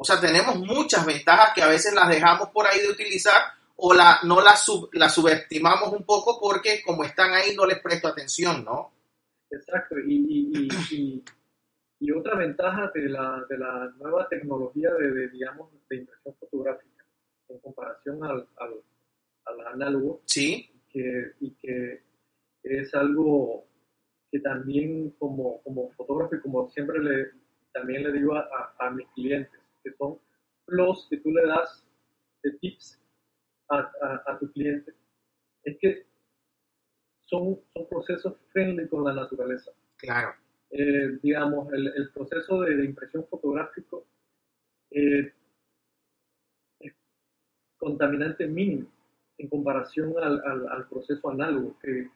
[0.00, 3.34] O sea, tenemos muchas ventajas que a veces las dejamos por ahí de utilizar
[3.76, 8.08] o la, no las, sub, subestimamos un poco porque como están ahí no les presto
[8.08, 8.92] atención, ¿no?
[9.50, 9.96] Exacto.
[9.98, 11.22] Y, y,
[12.00, 17.04] y, otra ventaja de la, de la nueva tecnología de, digamos, de impresión fotográfica
[17.50, 18.74] en comparación al, al,
[19.44, 20.22] al análogo.
[20.24, 20.70] Sí.
[20.88, 22.02] Que, y que
[22.62, 23.66] es algo
[24.32, 27.30] que también como, como fotógrafo y como siempre le,
[27.72, 30.18] también le digo a, a, mis clientes, que son
[30.66, 31.84] los que tú le das
[32.42, 33.00] de tips
[33.68, 33.90] a,
[34.26, 34.92] a, tu cliente,
[35.64, 36.06] es que
[37.20, 39.70] son, son procesos friendly con la naturaleza.
[39.96, 40.34] Claro.
[40.70, 44.06] Eh, digamos, el, el, proceso de, impresión fotográfico
[44.90, 45.32] eh,
[46.80, 46.92] es
[47.76, 48.90] contaminante mínimo
[49.38, 52.08] en comparación al, al, al proceso análogo, que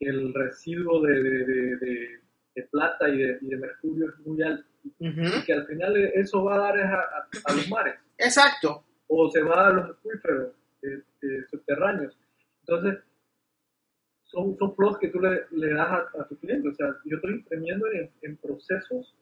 [0.00, 1.76] el residuo de, de,
[2.54, 4.69] de, plata y, de, mercurio es muy alto.
[4.98, 7.96] Y que al final eso va a dar a, a, los mares.
[8.18, 8.84] Exacto.
[9.08, 10.52] O se va a los acuíferos
[10.82, 12.16] eh, eh, subterráneos.
[12.60, 13.02] Entonces,
[14.24, 16.68] son, son flows que tú le, le das a, a, tu cliente.
[16.68, 19.14] O sea, yo estoy imprimiendo en, en procesos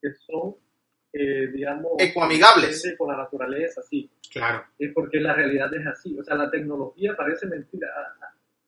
[0.00, 0.56] que son,
[1.12, 4.10] eh, digamos, ecoamigables con la naturaleza, sí.
[4.30, 4.64] Claro.
[4.78, 6.18] Es porque la realidad es así.
[6.18, 7.88] O sea, la tecnología parece mentira.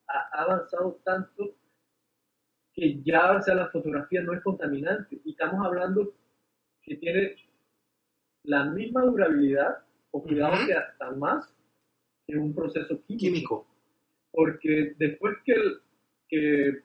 [0.09, 1.57] Ha, ha avanzado tanto
[2.77, 5.18] que ya o sea, la fotografía no es contaminante.
[5.24, 6.14] Y estamos hablando
[6.83, 7.35] que tiene
[8.45, 9.79] la misma durabilidad,
[10.11, 10.66] o cuidado uh -huh.
[10.66, 11.53] que hasta más,
[12.27, 13.18] que un proceso químico.
[13.18, 13.66] químico.
[14.31, 15.81] Porque después que el,
[16.29, 16.83] que,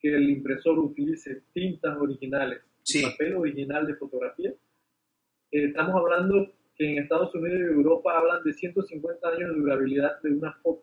[0.00, 3.02] que el impresor utilice tintas originales, sí.
[3.02, 4.50] papel original de fotografía,
[5.50, 10.20] eh, estamos hablando que en Estados Unidos y Europa hablan de 150 años de durabilidad
[10.22, 10.82] de una foto.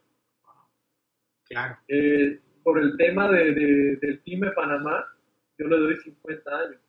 [1.45, 1.77] Claro.
[1.87, 5.05] Eh, por el tema de, de, del PYME Panamá,
[5.57, 6.81] yo le doy 50 años.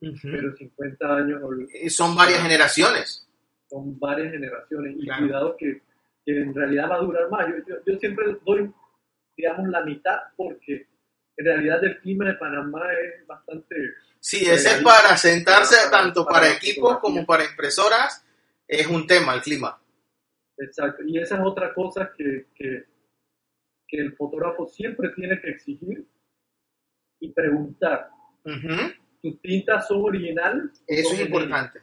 [0.00, 0.30] Uh -huh.
[0.30, 1.42] Pero 50 años...
[1.88, 3.28] Son varias generaciones.
[3.68, 4.96] Son varias generaciones.
[4.98, 5.22] Y claro.
[5.22, 5.82] cuidado que,
[6.24, 7.46] que, en realidad va a durar más.
[7.48, 8.70] Yo, yo, yo, siempre doy,
[9.36, 10.86] digamos, la mitad porque
[11.36, 13.76] en realidad el clima de Panamá es bastante...
[14.20, 18.24] Sí, ese es para sentarse para, tanto para, para equipos como para impresoras.
[18.68, 19.80] Es un tema el clima.
[20.58, 21.02] Exacto.
[21.04, 22.91] Y esa es otra cosa que, que
[23.92, 26.06] que el fotógrafo siempre tiene que exigir
[27.20, 28.08] y preguntar.
[28.42, 28.96] Uh -huh.
[29.20, 30.82] ¿Tus tintas son originales?
[30.86, 31.80] Eso es importante.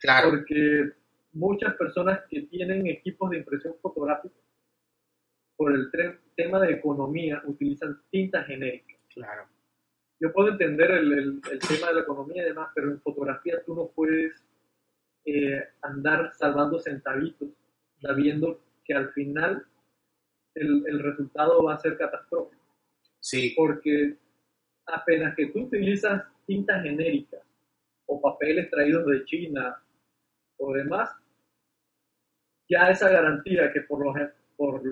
[0.00, 0.30] Claro.
[0.30, 0.90] Porque
[1.32, 4.34] muchas personas que tienen equipos de impresión fotográfica,
[5.56, 5.88] por el
[6.34, 8.98] tema de economía, utilizan tintas genéricas.
[9.14, 9.46] Claro.
[10.20, 13.62] Yo puedo entender el, el, el tema de la economía y demás, pero en fotografía
[13.64, 14.32] tú no puedes
[15.24, 17.50] eh, andar salvando centavitos,
[18.00, 19.64] sabiendo que al final
[20.60, 22.62] el, el, resultado va a ser catastrófico.
[23.20, 23.54] Sí.
[23.56, 24.16] Porque
[24.86, 27.42] apenas que tú utilizas tintas genéricas
[28.06, 29.82] o papeles traídos de China
[30.56, 31.10] o demás,
[32.68, 34.12] ya esa garantía que por, lo,
[34.56, 34.82] por,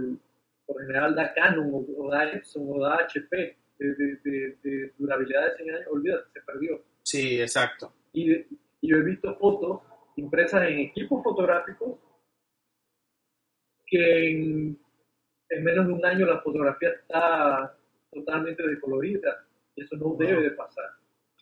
[0.66, 4.92] por general da Canon o, o, da Epson o da HP de, de, de, de
[4.98, 6.82] durabilidad de 100 años, olvídate, se perdió.
[7.02, 7.92] Sí, exacto.
[8.12, 8.48] Y, y
[8.80, 9.82] yo he visto fotos
[10.16, 11.98] impresas en equipos fotográficos
[13.86, 14.78] que en
[15.50, 17.76] en menos de un año la fotografía está
[18.12, 19.44] totalmente decolorida.
[19.76, 20.18] Eso no wow.
[20.18, 20.84] debe de pasar.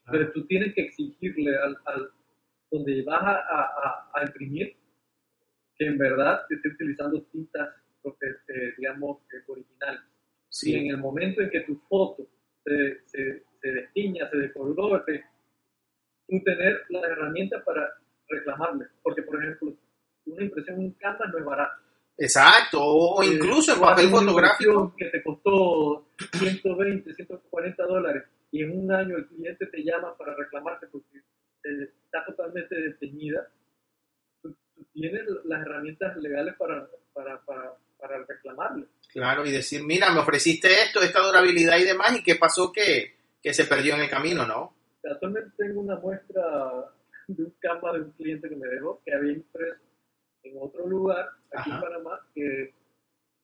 [0.07, 0.11] Ah.
[0.13, 2.11] Pero tú tienes que exigirle al, al
[2.71, 4.77] donde vas a, a, a, imprimir
[5.77, 7.69] que en verdad esté utilizando tintas,
[8.05, 10.03] eh, digamos, eh, originales.
[10.49, 10.73] Sí.
[10.73, 12.27] Y en el momento en que tu foto
[12.65, 15.05] se, se, se destiña, se decoloró,
[16.27, 17.93] tú tener las herramientas para
[18.29, 18.87] reclamarle.
[19.03, 19.77] Porque, por ejemplo,
[20.27, 21.81] una impresión en Canva no es barata.
[22.17, 24.95] Exacto, o Eh, incluso el papel fotográfico.
[24.97, 26.07] Que te costó
[26.39, 31.19] 120, 140 dólares y en un año el cliente te llama para reclamarte porque
[31.63, 33.49] está totalmente desteñida.
[34.41, 38.87] Tú, tú tienes las herramientas legales para, para, para, para reclamarle.
[39.09, 43.17] Claro, y decir, mira, me ofreciste esto, esta durabilidad y demás, y qué pasó que,
[43.43, 44.77] que se perdió en el camino, ¿no?
[45.03, 46.93] Casualmente tengo una muestra
[47.27, 49.81] de un cama de un cliente que me dejó que había impreso
[50.45, 51.77] en otro lugar, aquí Ajá.
[51.77, 52.75] en Panamá, que,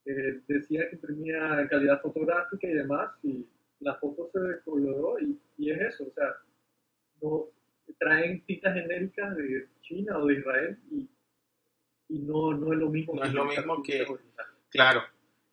[0.05, 3.47] que, decía que imprimía en calidad fotográfica y demás, y
[3.81, 6.37] la foto se decoloró y, y, es eso, o sea,
[7.23, 7.47] no,
[7.99, 11.09] traen tintas genéricas de China o de Israel y,
[12.09, 13.15] y no, no es lo mismo.
[13.15, 14.07] No es lo mismo que...
[14.71, 15.03] Claro.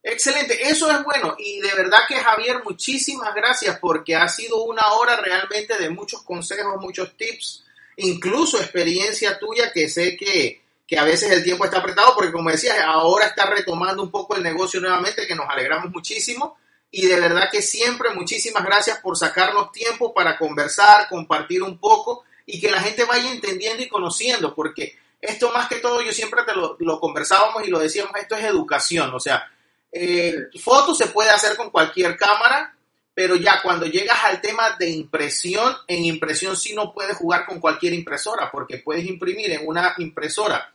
[0.03, 4.93] Excelente, eso es bueno y de verdad que Javier, muchísimas gracias porque ha sido una
[4.93, 7.65] hora realmente de muchos consejos, muchos tips,
[7.97, 12.49] incluso experiencia tuya que sé que, que a veces el tiempo está apretado porque como
[12.49, 16.57] decías, ahora está retomando un poco el negocio nuevamente, que nos alegramos muchísimo.
[16.89, 22.23] Y de verdad que siempre muchísimas gracias por sacarnos tiempo para conversar, compartir un poco
[22.45, 26.43] y que la gente vaya entendiendo y conociendo, porque esto más que todo yo siempre
[26.43, 29.51] te lo, lo conversábamos y lo decíamos, esto es educación, o sea,
[29.91, 32.73] eh, fotos se puede hacer con cualquier cámara,
[33.13, 37.59] pero ya cuando llegas al tema de impresión, en impresión sí no puedes jugar con
[37.59, 40.73] cualquier impresora, porque puedes imprimir en una impresora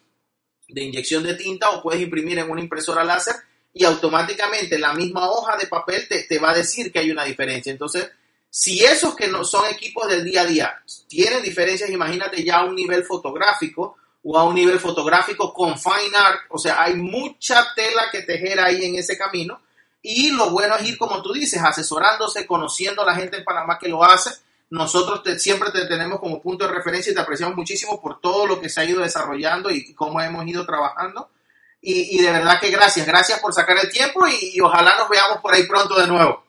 [0.72, 3.36] de inyección de tinta o puedes imprimir en una impresora láser
[3.74, 7.24] y automáticamente la misma hoja de papel te, te, va a decir que hay una
[7.24, 7.72] diferencia.
[7.72, 8.10] Entonces,
[8.50, 12.64] si esos que no son equipos del día a día tienen diferencias, imagínate ya a
[12.64, 17.66] un nivel fotográfico o a un nivel fotográfico con fine art, o sea, hay mucha
[17.74, 19.60] tela que tejer ahí en ese camino
[20.02, 23.78] y lo bueno es ir, como tú dices, asesorándose, conociendo a la gente en Panamá
[23.78, 24.30] que lo hace.
[24.72, 28.46] Nosotros te, siempre te tenemos como punto de referencia y te apreciamos muchísimo por todo
[28.46, 31.28] lo que se ha ido desarrollando y cómo hemos ido trabajando.
[31.82, 35.10] Y, y, de verdad que gracias, gracias por sacar el tiempo y, y ojalá nos
[35.10, 36.42] veamos por ahí pronto de nuevo.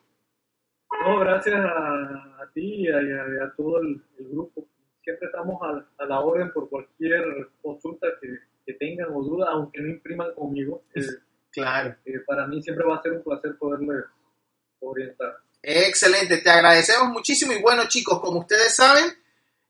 [1.06, 4.66] No, gracias a, a ti y a, a, todo el, el, grupo.
[5.04, 8.30] Siempre estamos a, a, la orden por cualquier consulta que,
[8.66, 10.84] que tengan o dudas, aunque no impriman conmigo.
[10.96, 11.02] eh,
[11.52, 11.96] Claro.
[12.06, 14.06] eh, para mí siempre va a ser un placer poderles
[14.80, 15.40] orientar.
[15.66, 19.18] Excelente, te agradecemos muchísimo y bueno chicos, como ustedes saben,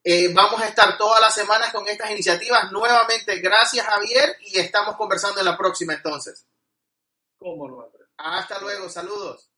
[0.04, 2.72] eh, vamos a estar todas las semanas con estas iniciativas.
[2.72, 6.48] Nuevamente, gracias Javier y estamos conversando en la próxima entonces.
[7.38, 7.88] ¿Cómo no?
[8.18, 9.53] Hasta luego, saludos.